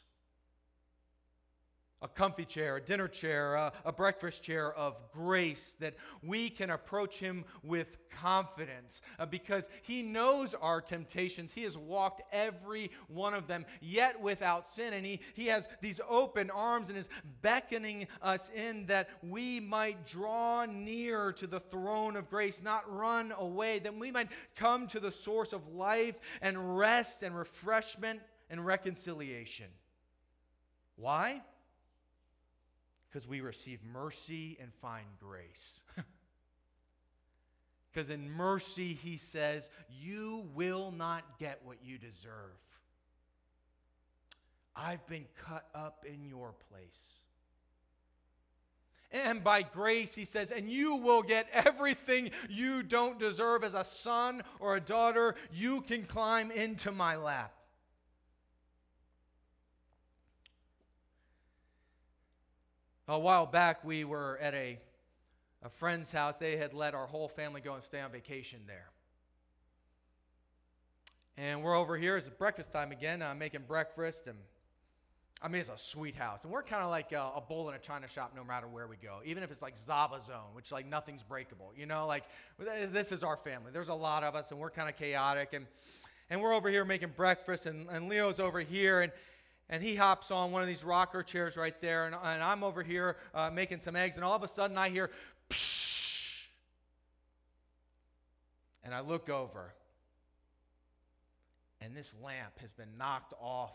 a 2.00 2.08
comfy 2.08 2.44
chair, 2.44 2.76
a 2.76 2.80
dinner 2.80 3.08
chair, 3.08 3.54
a, 3.54 3.72
a, 3.84 3.92
breakfast 3.92 4.42
chair 4.42 4.72
of 4.72 4.96
grace 5.12 5.76
that 5.80 5.94
we 6.22 6.48
can 6.48 6.70
approach 6.70 7.18
Him 7.18 7.44
with 7.64 7.98
confidence 8.08 9.02
uh, 9.18 9.26
because 9.26 9.68
He 9.82 10.02
knows 10.02 10.54
our 10.54 10.80
temptations. 10.80 11.52
He 11.52 11.64
has 11.64 11.76
walked 11.76 12.22
every 12.32 12.92
one 13.08 13.34
of 13.34 13.48
them, 13.48 13.66
yet 13.80 14.20
without 14.20 14.68
sin. 14.68 14.92
And 14.92 15.04
He, 15.04 15.20
he 15.34 15.46
has 15.46 15.68
these 15.80 16.00
open 16.08 16.50
arms 16.50 16.88
and 16.88 16.96
is 16.96 17.08
beckoning 17.42 18.06
us 18.22 18.48
in 18.50 18.86
that 18.86 19.08
we 19.22 19.58
might 19.58 20.06
draw 20.06 20.66
near 20.66 21.32
to 21.32 21.48
the 21.48 21.60
throne 21.60 22.16
of 22.16 22.30
grace, 22.30 22.62
not 22.62 22.84
run 22.92 23.32
away, 23.36 23.80
that 23.80 23.94
we 23.94 24.12
might 24.12 24.28
come 24.54 24.86
to 24.88 25.00
the 25.00 25.10
source 25.10 25.52
of 25.52 25.66
life 25.74 26.18
and 26.42 26.78
rest 26.78 27.24
and 27.24 27.36
refreshment 27.36 28.20
and 28.50 28.64
reconciliation. 28.64 29.66
Why? 30.94 31.42
Because 33.08 33.26
we 33.26 33.40
receive 33.40 33.80
mercy 33.92 34.58
and 34.60 34.72
find 34.74 35.06
grace. 35.20 35.82
Because 37.90 38.10
in 38.10 38.30
mercy, 38.30 38.92
he 39.02 39.16
says, 39.16 39.70
You 40.00 40.46
will 40.54 40.92
not 40.92 41.24
get 41.40 41.58
what 41.64 41.78
you 41.82 41.98
deserve. 41.98 42.58
I've 44.76 45.04
been 45.06 45.24
cut 45.44 45.66
up 45.74 46.04
in 46.06 46.24
your 46.24 46.54
place. 46.70 47.18
And 49.10 49.42
by 49.42 49.62
grace, 49.62 50.14
he 50.14 50.26
says, 50.26 50.52
and 50.52 50.70
you 50.70 50.96
will 50.96 51.22
get 51.22 51.48
everything 51.52 52.30
you 52.48 52.82
don't 52.82 53.18
deserve 53.18 53.64
as 53.64 53.74
a 53.74 53.84
son 53.84 54.42
or 54.60 54.76
a 54.76 54.80
daughter. 54.80 55.34
You 55.50 55.80
can 55.80 56.04
climb 56.04 56.50
into 56.50 56.92
my 56.92 57.16
lap. 57.16 57.52
A 63.10 63.18
while 63.18 63.46
back, 63.46 63.82
we 63.84 64.04
were 64.04 64.38
at 64.38 64.52
a, 64.52 64.78
a 65.62 65.70
friend's 65.70 66.12
house. 66.12 66.34
They 66.38 66.58
had 66.58 66.74
let 66.74 66.94
our 66.94 67.06
whole 67.06 67.26
family 67.26 67.62
go 67.62 67.72
and 67.72 67.82
stay 67.82 68.00
on 68.00 68.12
vacation 68.12 68.60
there. 68.66 68.90
And 71.38 71.62
we're 71.62 71.74
over 71.74 71.96
here. 71.96 72.18
It's 72.18 72.28
breakfast 72.28 72.70
time 72.70 72.92
again. 72.92 73.22
I'm 73.22 73.38
making 73.38 73.62
breakfast 73.66 74.26
and 74.26 74.36
I 75.40 75.46
mean, 75.46 75.60
it's 75.60 75.70
a 75.70 75.78
sweet 75.78 76.16
house. 76.16 76.42
And 76.42 76.52
we're 76.52 76.64
kind 76.64 76.82
of 76.82 76.90
like 76.90 77.12
a, 77.12 77.30
a, 77.36 77.40
bull 77.40 77.68
in 77.68 77.76
a 77.76 77.78
china 77.78 78.08
shop 78.08 78.32
no 78.34 78.42
matter 78.42 78.66
where 78.66 78.88
we 78.88 78.96
go, 78.96 79.20
even 79.24 79.44
if 79.44 79.52
it's 79.52 79.62
like 79.62 79.78
Zava 79.78 80.20
Zone, 80.26 80.52
which 80.52 80.72
like 80.72 80.84
nothing's 80.84 81.22
breakable. 81.22 81.72
You 81.76 81.86
know, 81.86 82.08
like 82.08 82.24
this 82.58 83.12
is 83.12 83.22
our 83.22 83.36
family. 83.36 83.70
There's 83.72 83.88
a 83.88 83.94
lot 83.94 84.24
of 84.24 84.34
us, 84.34 84.50
and 84.50 84.58
we're 84.58 84.70
kind 84.70 84.88
of 84.88 84.96
chaotic. 84.96 85.52
And, 85.52 85.66
and 86.28 86.42
we're 86.42 86.52
over 86.52 86.68
here 86.68 86.84
making 86.84 87.12
breakfast, 87.16 87.66
and, 87.66 87.88
and 87.88 88.08
Leo's 88.08 88.40
over 88.40 88.58
here, 88.58 89.00
and, 89.00 89.12
and 89.70 89.82
he 89.82 89.94
hops 89.94 90.30
on 90.30 90.50
one 90.50 90.62
of 90.62 90.68
these 90.68 90.82
rocker 90.82 91.22
chairs 91.22 91.56
right 91.56 91.78
there. 91.80 92.06
And, 92.06 92.14
and 92.14 92.42
I'm 92.42 92.62
over 92.64 92.82
here 92.82 93.16
uh, 93.34 93.50
making 93.50 93.80
some 93.80 93.96
eggs, 93.96 94.16
and 94.16 94.24
all 94.24 94.34
of 94.34 94.42
a 94.42 94.48
sudden 94.48 94.78
I 94.78 94.88
hear, 94.88 95.10
Psh! 95.50 96.44
and 98.84 98.94
I 98.94 99.00
look 99.00 99.28
over, 99.28 99.74
and 101.80 101.94
this 101.94 102.14
lamp 102.22 102.58
has 102.60 102.72
been 102.72 102.96
knocked 102.96 103.34
off 103.40 103.72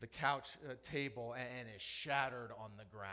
the 0.00 0.06
couch 0.06 0.50
uh, 0.68 0.74
table 0.82 1.34
and, 1.38 1.48
and 1.58 1.68
is 1.74 1.82
shattered 1.82 2.50
on 2.58 2.70
the 2.76 2.84
ground. 2.94 3.10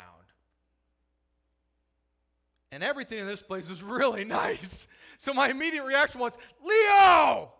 And 2.71 2.83
everything 2.83 3.19
in 3.19 3.27
this 3.27 3.41
place 3.41 3.69
is 3.69 3.83
really 3.83 4.25
nice. 4.25 4.87
So 5.17 5.33
my 5.33 5.49
immediate 5.49 5.85
reaction 5.85 6.19
was, 6.19 6.37
Leo! 6.63 7.53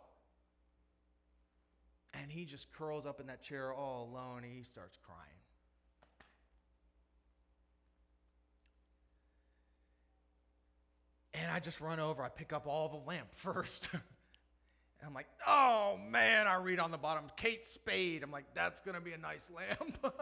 And 2.24 2.32
he 2.32 2.46
just 2.46 2.72
curls 2.72 3.06
up 3.06 3.20
in 3.20 3.28
that 3.28 3.44
chair 3.44 3.74
all 3.74 4.10
alone 4.10 4.46
and 4.46 4.54
he 4.54 4.64
starts 4.64 4.98
crying. 5.06 5.20
And 11.34 11.52
I 11.52 11.60
just 11.60 11.82
run 11.82 12.00
over, 12.00 12.24
I 12.24 12.30
pick 12.30 12.54
up 12.54 12.66
all 12.66 12.88
the 12.88 13.06
lamp 13.06 13.28
first. 13.36 13.90
And 13.92 14.02
I'm 15.06 15.14
like, 15.14 15.28
oh 15.46 16.00
man, 16.10 16.48
I 16.48 16.56
read 16.56 16.80
on 16.80 16.92
the 16.92 16.98
bottom, 16.98 17.26
Kate 17.36 17.66
Spade. 17.66 18.24
I'm 18.24 18.32
like, 18.32 18.46
that's 18.54 18.80
to 18.80 19.02
be 19.02 19.12
a 19.12 19.18
nice 19.18 19.52
lamp. 19.54 19.98
but 20.02 20.16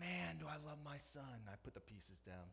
man, 0.00 0.38
do 0.40 0.46
I 0.48 0.56
love 0.68 0.78
my 0.84 0.98
son. 0.98 1.22
I 1.46 1.54
put 1.62 1.74
the 1.74 1.80
pieces 1.80 2.18
down. 2.26 2.48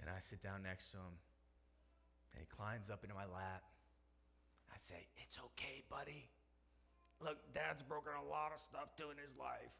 And 0.00 0.10
I 0.10 0.18
sit 0.18 0.42
down 0.42 0.64
next 0.64 0.90
to 0.90 0.96
him. 0.96 1.29
And 2.32 2.42
he 2.42 2.48
climbs 2.48 2.90
up 2.90 3.02
into 3.02 3.14
my 3.14 3.26
lap. 3.26 3.64
I 4.70 4.78
say, 4.78 5.06
It's 5.22 5.38
okay, 5.52 5.82
buddy. 5.90 6.30
Look, 7.20 7.36
dad's 7.52 7.84
broken 7.84 8.16
a 8.16 8.24
lot 8.24 8.56
of 8.56 8.60
stuff 8.64 8.96
too 8.96 9.12
in 9.12 9.20
his 9.20 9.36
life. 9.36 9.76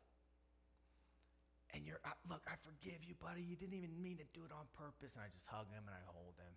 And 1.72 1.86
you're, 1.86 2.02
uh, 2.02 2.18
look, 2.28 2.42
I 2.50 2.58
forgive 2.58 3.06
you, 3.06 3.14
buddy. 3.16 3.46
You 3.46 3.54
didn't 3.54 3.78
even 3.78 3.94
mean 4.02 4.18
to 4.18 4.28
do 4.34 4.42
it 4.42 4.50
on 4.50 4.66
purpose. 4.74 5.14
And 5.14 5.22
I 5.22 5.30
just 5.30 5.46
hug 5.46 5.70
him 5.70 5.86
and 5.86 5.94
I 5.94 6.02
hold 6.10 6.34
him. 6.36 6.54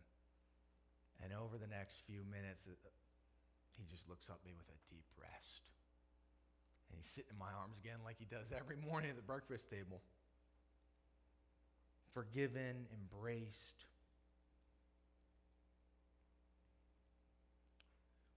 And 1.22 1.30
over 1.32 1.62
the 1.62 1.70
next 1.70 2.02
few 2.10 2.26
minutes, 2.26 2.66
uh, 2.66 2.74
he 3.78 3.86
just 3.88 4.10
looks 4.10 4.28
up 4.28 4.42
at 4.42 4.46
me 4.46 4.58
with 4.58 4.68
a 4.68 4.80
deep 4.90 5.06
rest. 5.16 5.64
And 6.90 6.98
he's 6.98 7.08
sitting 7.08 7.32
in 7.32 7.40
my 7.40 7.54
arms 7.54 7.78
again 7.78 8.02
like 8.04 8.18
he 8.18 8.26
does 8.26 8.52
every 8.52 8.76
morning 8.76 9.14
at 9.14 9.18
the 9.18 9.26
breakfast 9.26 9.70
table. 9.70 10.02
Forgiven, 12.14 12.90
embraced, 12.94 13.86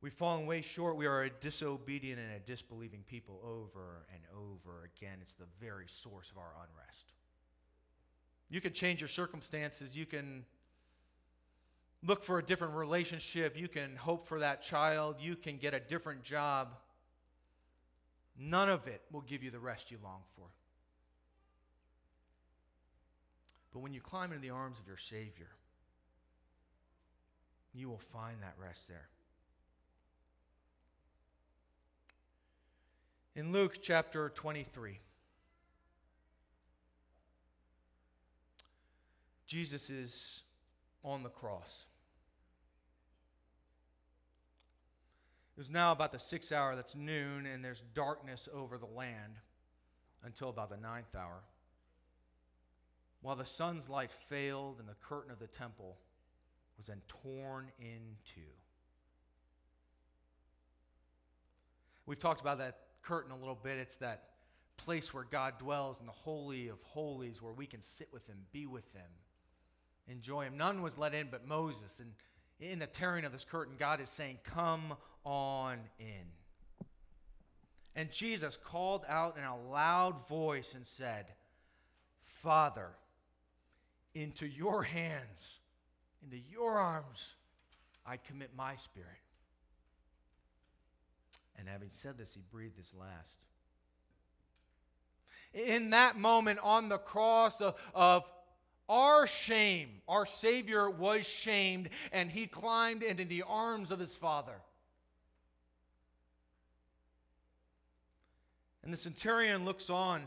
We've 0.02 0.12
fallen 0.12 0.46
way 0.46 0.60
short. 0.60 0.96
We 0.96 1.06
are 1.06 1.22
a 1.22 1.30
disobedient 1.30 2.20
and 2.20 2.32
a 2.32 2.38
disbelieving 2.38 3.04
people 3.08 3.40
over 3.42 4.06
and 4.12 4.22
over 4.36 4.90
again. 4.96 5.18
It's 5.22 5.34
the 5.34 5.46
very 5.60 5.86
source 5.88 6.30
of 6.30 6.38
our 6.38 6.52
unrest. 6.62 7.12
You 8.48 8.60
can 8.60 8.72
change 8.72 9.00
your 9.00 9.08
circumstances. 9.08 9.96
You 9.96 10.06
can 10.06 10.44
look 12.04 12.22
for 12.22 12.38
a 12.38 12.42
different 12.42 12.74
relationship. 12.74 13.58
You 13.58 13.68
can 13.68 13.96
hope 13.96 14.26
for 14.26 14.40
that 14.40 14.62
child. 14.62 15.16
You 15.18 15.34
can 15.34 15.56
get 15.56 15.74
a 15.74 15.80
different 15.80 16.22
job. 16.22 16.74
None 18.38 18.68
of 18.68 18.86
it 18.86 19.02
will 19.10 19.22
give 19.22 19.42
you 19.42 19.50
the 19.50 19.58
rest 19.58 19.90
you 19.90 19.98
long 20.04 20.20
for. 20.36 20.46
But 23.72 23.80
when 23.80 23.92
you 23.92 24.00
climb 24.00 24.30
into 24.30 24.42
the 24.42 24.50
arms 24.50 24.78
of 24.78 24.86
your 24.86 24.96
Savior, 24.98 25.48
you 27.74 27.88
will 27.88 27.98
find 27.98 28.42
that 28.42 28.54
rest 28.58 28.88
there. 28.88 29.08
In 33.36 33.52
Luke 33.52 33.82
chapter 33.82 34.30
23, 34.30 34.98
Jesus 39.46 39.90
is 39.90 40.42
on 41.04 41.22
the 41.22 41.28
cross. 41.28 41.84
It 45.54 45.60
was 45.60 45.70
now 45.70 45.92
about 45.92 46.12
the 46.12 46.18
sixth 46.18 46.50
hour, 46.50 46.74
that's 46.76 46.96
noon, 46.96 47.44
and 47.44 47.62
there's 47.62 47.82
darkness 47.92 48.48
over 48.54 48.78
the 48.78 48.86
land 48.86 49.34
until 50.24 50.48
about 50.48 50.70
the 50.70 50.78
ninth 50.78 51.14
hour. 51.14 51.42
While 53.20 53.36
the 53.36 53.44
sun's 53.44 53.90
light 53.90 54.12
failed 54.12 54.76
and 54.78 54.88
the 54.88 54.96
curtain 55.06 55.30
of 55.30 55.40
the 55.40 55.46
temple 55.46 55.98
was 56.78 56.86
then 56.86 57.02
torn 57.06 57.66
in 57.78 58.16
two. 58.24 58.40
We've 62.06 62.18
talked 62.18 62.40
about 62.40 62.56
that 62.58 62.85
curtain 63.06 63.32
a 63.32 63.36
little 63.36 63.58
bit. 63.60 63.78
It's 63.78 63.96
that 63.96 64.24
place 64.76 65.14
where 65.14 65.24
God 65.24 65.58
dwells 65.58 66.00
in 66.00 66.06
the 66.06 66.12
Holy 66.12 66.68
of 66.68 66.80
Holies, 66.82 67.40
where 67.40 67.52
we 67.52 67.66
can 67.66 67.80
sit 67.80 68.08
with 68.12 68.26
Him, 68.26 68.36
be 68.52 68.66
with 68.66 68.90
Him, 68.92 69.10
enjoy 70.08 70.44
Him. 70.44 70.56
None 70.56 70.82
was 70.82 70.98
let 70.98 71.14
in 71.14 71.28
but 71.30 71.46
Moses. 71.46 72.00
And 72.00 72.12
in 72.60 72.78
the 72.78 72.86
tearing 72.86 73.24
of 73.24 73.32
this 73.32 73.44
curtain, 73.44 73.74
God 73.78 74.00
is 74.00 74.08
saying, 74.08 74.38
Come 74.44 74.94
on 75.24 75.78
in. 75.98 76.86
And 77.94 78.10
Jesus 78.10 78.58
called 78.62 79.04
out 79.08 79.38
in 79.38 79.44
a 79.44 79.56
loud 79.70 80.26
voice 80.28 80.74
and 80.74 80.86
said, 80.86 81.26
Father, 82.24 82.90
into 84.14 84.46
your 84.46 84.82
hands, 84.82 85.60
into 86.22 86.36
your 86.50 86.72
arms, 86.72 87.32
I 88.04 88.18
commit 88.18 88.50
my 88.54 88.76
spirit. 88.76 89.08
And 91.66 91.72
having 91.72 91.90
said 91.90 92.16
this, 92.16 92.32
he 92.32 92.42
breathed 92.52 92.76
his 92.76 92.94
last. 92.94 93.40
In 95.52 95.90
that 95.90 96.16
moment 96.16 96.60
on 96.62 96.88
the 96.88 96.96
cross 96.96 97.60
of, 97.60 97.74
of 97.92 98.24
our 98.88 99.26
shame, 99.26 99.88
our 100.06 100.26
Savior 100.26 100.88
was 100.88 101.26
shamed 101.26 101.88
and 102.12 102.30
he 102.30 102.46
climbed 102.46 103.02
into 103.02 103.24
the 103.24 103.42
arms 103.48 103.90
of 103.90 103.98
his 103.98 104.14
Father. 104.14 104.54
And 108.84 108.92
the 108.92 108.96
centurion 108.96 109.64
looks 109.64 109.90
on 109.90 110.22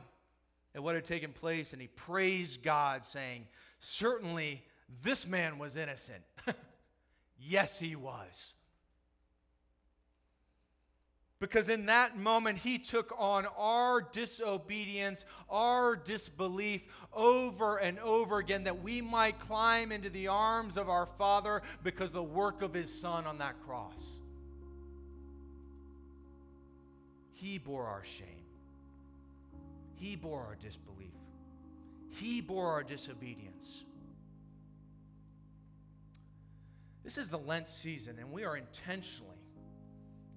at 0.76 0.84
what 0.84 0.96
had 0.96 1.06
taken 1.06 1.32
place 1.32 1.72
and 1.72 1.82
he 1.82 1.88
praised 1.88 2.64
God, 2.64 3.06
saying, 3.06 3.48
Certainly 3.80 4.62
this 5.02 5.26
man 5.26 5.58
was 5.58 5.78
innocent. 5.78 6.22
yes, 7.40 7.80
he 7.80 7.96
was. 7.96 8.56
Because 11.40 11.70
in 11.70 11.86
that 11.86 12.18
moment, 12.18 12.58
he 12.58 12.78
took 12.78 13.14
on 13.18 13.48
our 13.58 14.02
disobedience, 14.02 15.26
our 15.50 15.96
disbelief 15.96 16.86
over 17.14 17.78
and 17.78 17.98
over 18.00 18.40
again, 18.40 18.66
that 18.66 18.84
we 18.84 19.00
might 19.02 19.40
climb 19.40 19.94
into 19.94 20.10
the 20.10 20.28
arms 20.28 20.76
of 20.76 20.90
our 20.90 21.06
Father 21.06 21.62
because 21.82 22.12
the 22.12 22.22
work 22.22 22.62
of 22.62 22.74
his 22.74 22.94
Son 22.94 23.26
on 23.26 23.38
that 23.38 23.56
cross. 23.66 24.20
He 27.32 27.58
bore 27.58 27.86
our 27.86 28.04
shame, 28.04 28.28
he 29.96 30.18
bore 30.18 30.42
our 30.42 30.58
disbelief, 30.62 31.08
he 32.10 32.42
bore 32.42 32.68
our 32.68 32.84
disobedience. 32.84 33.86
This 37.06 37.18
is 37.18 37.30
the 37.30 37.40
Lent 37.40 37.70
season, 37.70 38.20
and 38.20 38.30
we 38.30 38.44
are 38.44 38.58
intentionally 38.58 39.39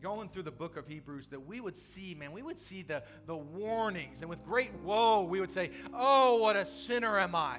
going 0.03 0.29
through 0.29 0.43
the 0.43 0.51
book 0.51 0.77
of 0.77 0.87
Hebrews 0.87 1.29
that 1.29 1.47
we 1.47 1.61
would 1.61 1.77
see, 1.77 2.15
man, 2.15 2.33
we 2.33 2.43
would 2.43 2.59
see 2.59 2.83
the, 2.83 3.03
the 3.27 3.37
warnings. 3.37 4.21
And 4.21 4.29
with 4.29 4.45
great 4.45 4.73
woe, 4.83 5.23
we 5.23 5.41
would 5.41 5.51
say, 5.51 5.71
Oh, 5.95 6.37
what 6.37 6.57
a 6.57 6.67
sinner 6.67 7.19
am 7.19 7.35
I. 7.35 7.59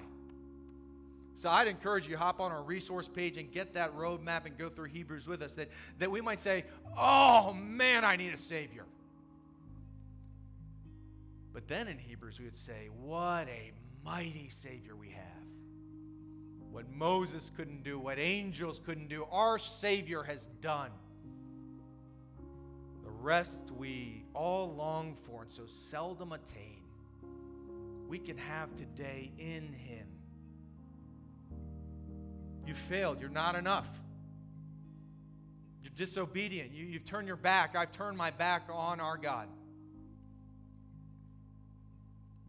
So 1.36 1.50
I'd 1.50 1.68
encourage 1.68 2.08
you 2.08 2.16
hop 2.16 2.40
on 2.40 2.52
our 2.52 2.62
resource 2.62 3.08
page 3.08 3.38
and 3.38 3.52
get 3.52 3.74
that 3.74 3.96
roadmap 3.98 4.46
and 4.46 4.58
go 4.58 4.70
through 4.70 4.90
Hebrews 4.90 5.28
with 5.28 5.42
us 5.42 5.54
that, 5.54 5.70
that 6.00 6.12
we 6.12 6.22
might 6.22 6.40
say, 6.40 6.66
Oh 6.98 7.54
man, 7.54 8.04
I 8.06 8.16
need 8.18 8.34
a 8.34 8.38
Savior. 8.38 8.86
But 11.54 11.68
then 11.68 11.88
in 11.88 11.98
Hebrews, 11.98 12.40
we 12.40 12.46
would 12.46 12.56
say, 12.56 12.90
What 13.02 13.48
a 13.48 13.72
mighty 14.04 14.50
Savior 14.50 14.96
we 14.96 15.10
have. 15.10 15.24
What 16.72 16.92
Moses 16.92 17.52
couldn't 17.56 17.84
do, 17.84 18.00
what 18.00 18.18
angels 18.18 18.82
couldn't 18.84 19.08
do, 19.08 19.26
our 19.32 19.60
Savior 19.60 20.24
has 20.24 20.48
done. 20.60 20.90
Rest 23.24 23.72
we 23.78 24.26
all 24.34 24.76
long 24.76 25.16
for 25.16 25.44
and 25.44 25.50
so 25.52 25.64
seldom 25.66 26.34
attain, 26.34 26.82
we 28.10 28.20
can 28.20 28.38
have 28.38 28.76
today 28.76 29.32
in 29.38 29.72
Him. 29.72 30.06
You 32.68 32.74
failed. 32.74 33.22
You're 33.22 33.30
not 33.30 33.56
enough. 33.56 33.90
You're 35.82 35.94
disobedient. 35.96 36.74
You, 36.74 36.84
you've 36.84 37.06
turned 37.06 37.26
your 37.26 37.38
back. 37.38 37.78
I've 37.78 37.92
turned 37.92 38.18
my 38.18 38.30
back 38.30 38.64
on 38.70 39.00
our 39.00 39.16
God. 39.16 39.48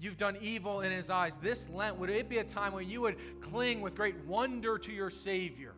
You've 0.00 0.16
done 0.16 0.36
evil 0.40 0.80
in 0.80 0.90
his 0.90 1.08
eyes. 1.08 1.36
This 1.36 1.68
Lent, 1.68 2.00
would 2.00 2.10
it 2.10 2.28
be 2.28 2.38
a 2.38 2.44
time 2.44 2.72
when 2.72 2.90
you 2.90 3.00
would 3.02 3.40
cling 3.40 3.80
with 3.80 3.94
great 3.94 4.16
wonder 4.24 4.76
to 4.78 4.92
your 4.92 5.10
Savior? 5.10 5.73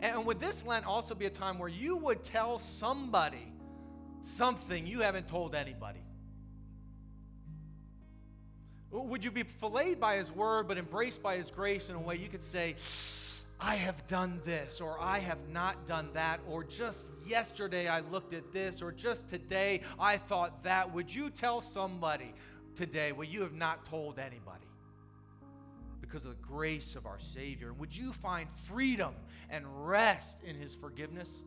And 0.00 0.24
would 0.26 0.38
this 0.38 0.64
Lent 0.64 0.86
also 0.86 1.14
be 1.14 1.26
a 1.26 1.30
time 1.30 1.58
where 1.58 1.68
you 1.68 1.96
would 1.96 2.22
tell 2.22 2.58
somebody 2.58 3.52
something 4.22 4.86
you 4.86 5.00
haven't 5.00 5.28
told 5.28 5.54
anybody? 5.54 6.00
Would 8.90 9.24
you 9.24 9.30
be 9.30 9.42
filleted 9.42 10.00
by 10.00 10.16
his 10.16 10.32
word 10.32 10.68
but 10.68 10.78
embraced 10.78 11.22
by 11.22 11.36
his 11.36 11.50
grace 11.50 11.90
in 11.90 11.94
a 11.94 12.00
way 12.00 12.16
you 12.16 12.28
could 12.28 12.42
say, 12.42 12.76
I 13.60 13.74
have 13.74 14.06
done 14.06 14.40
this, 14.44 14.80
or 14.80 15.00
I 15.00 15.18
have 15.18 15.48
not 15.48 15.84
done 15.84 16.10
that, 16.12 16.38
or 16.48 16.62
just 16.62 17.08
yesterday 17.26 17.88
I 17.88 18.00
looked 18.00 18.32
at 18.32 18.52
this, 18.52 18.80
or 18.80 18.92
just 18.92 19.26
today 19.28 19.82
I 19.98 20.16
thought 20.16 20.62
that. 20.62 20.94
Would 20.94 21.12
you 21.12 21.28
tell 21.28 21.60
somebody 21.60 22.34
today 22.76 23.10
what 23.10 23.28
you 23.28 23.42
have 23.42 23.54
not 23.54 23.84
told 23.84 24.20
anybody? 24.20 24.67
Because 26.08 26.24
of 26.24 26.30
the 26.30 26.46
grace 26.46 26.96
of 26.96 27.06
our 27.06 27.18
Savior. 27.18 27.68
And 27.68 27.78
Would 27.78 27.94
you 27.94 28.12
find 28.12 28.48
freedom 28.66 29.14
and 29.50 29.64
rest 29.86 30.42
in 30.42 30.56
His 30.56 30.74
forgiveness? 30.74 31.42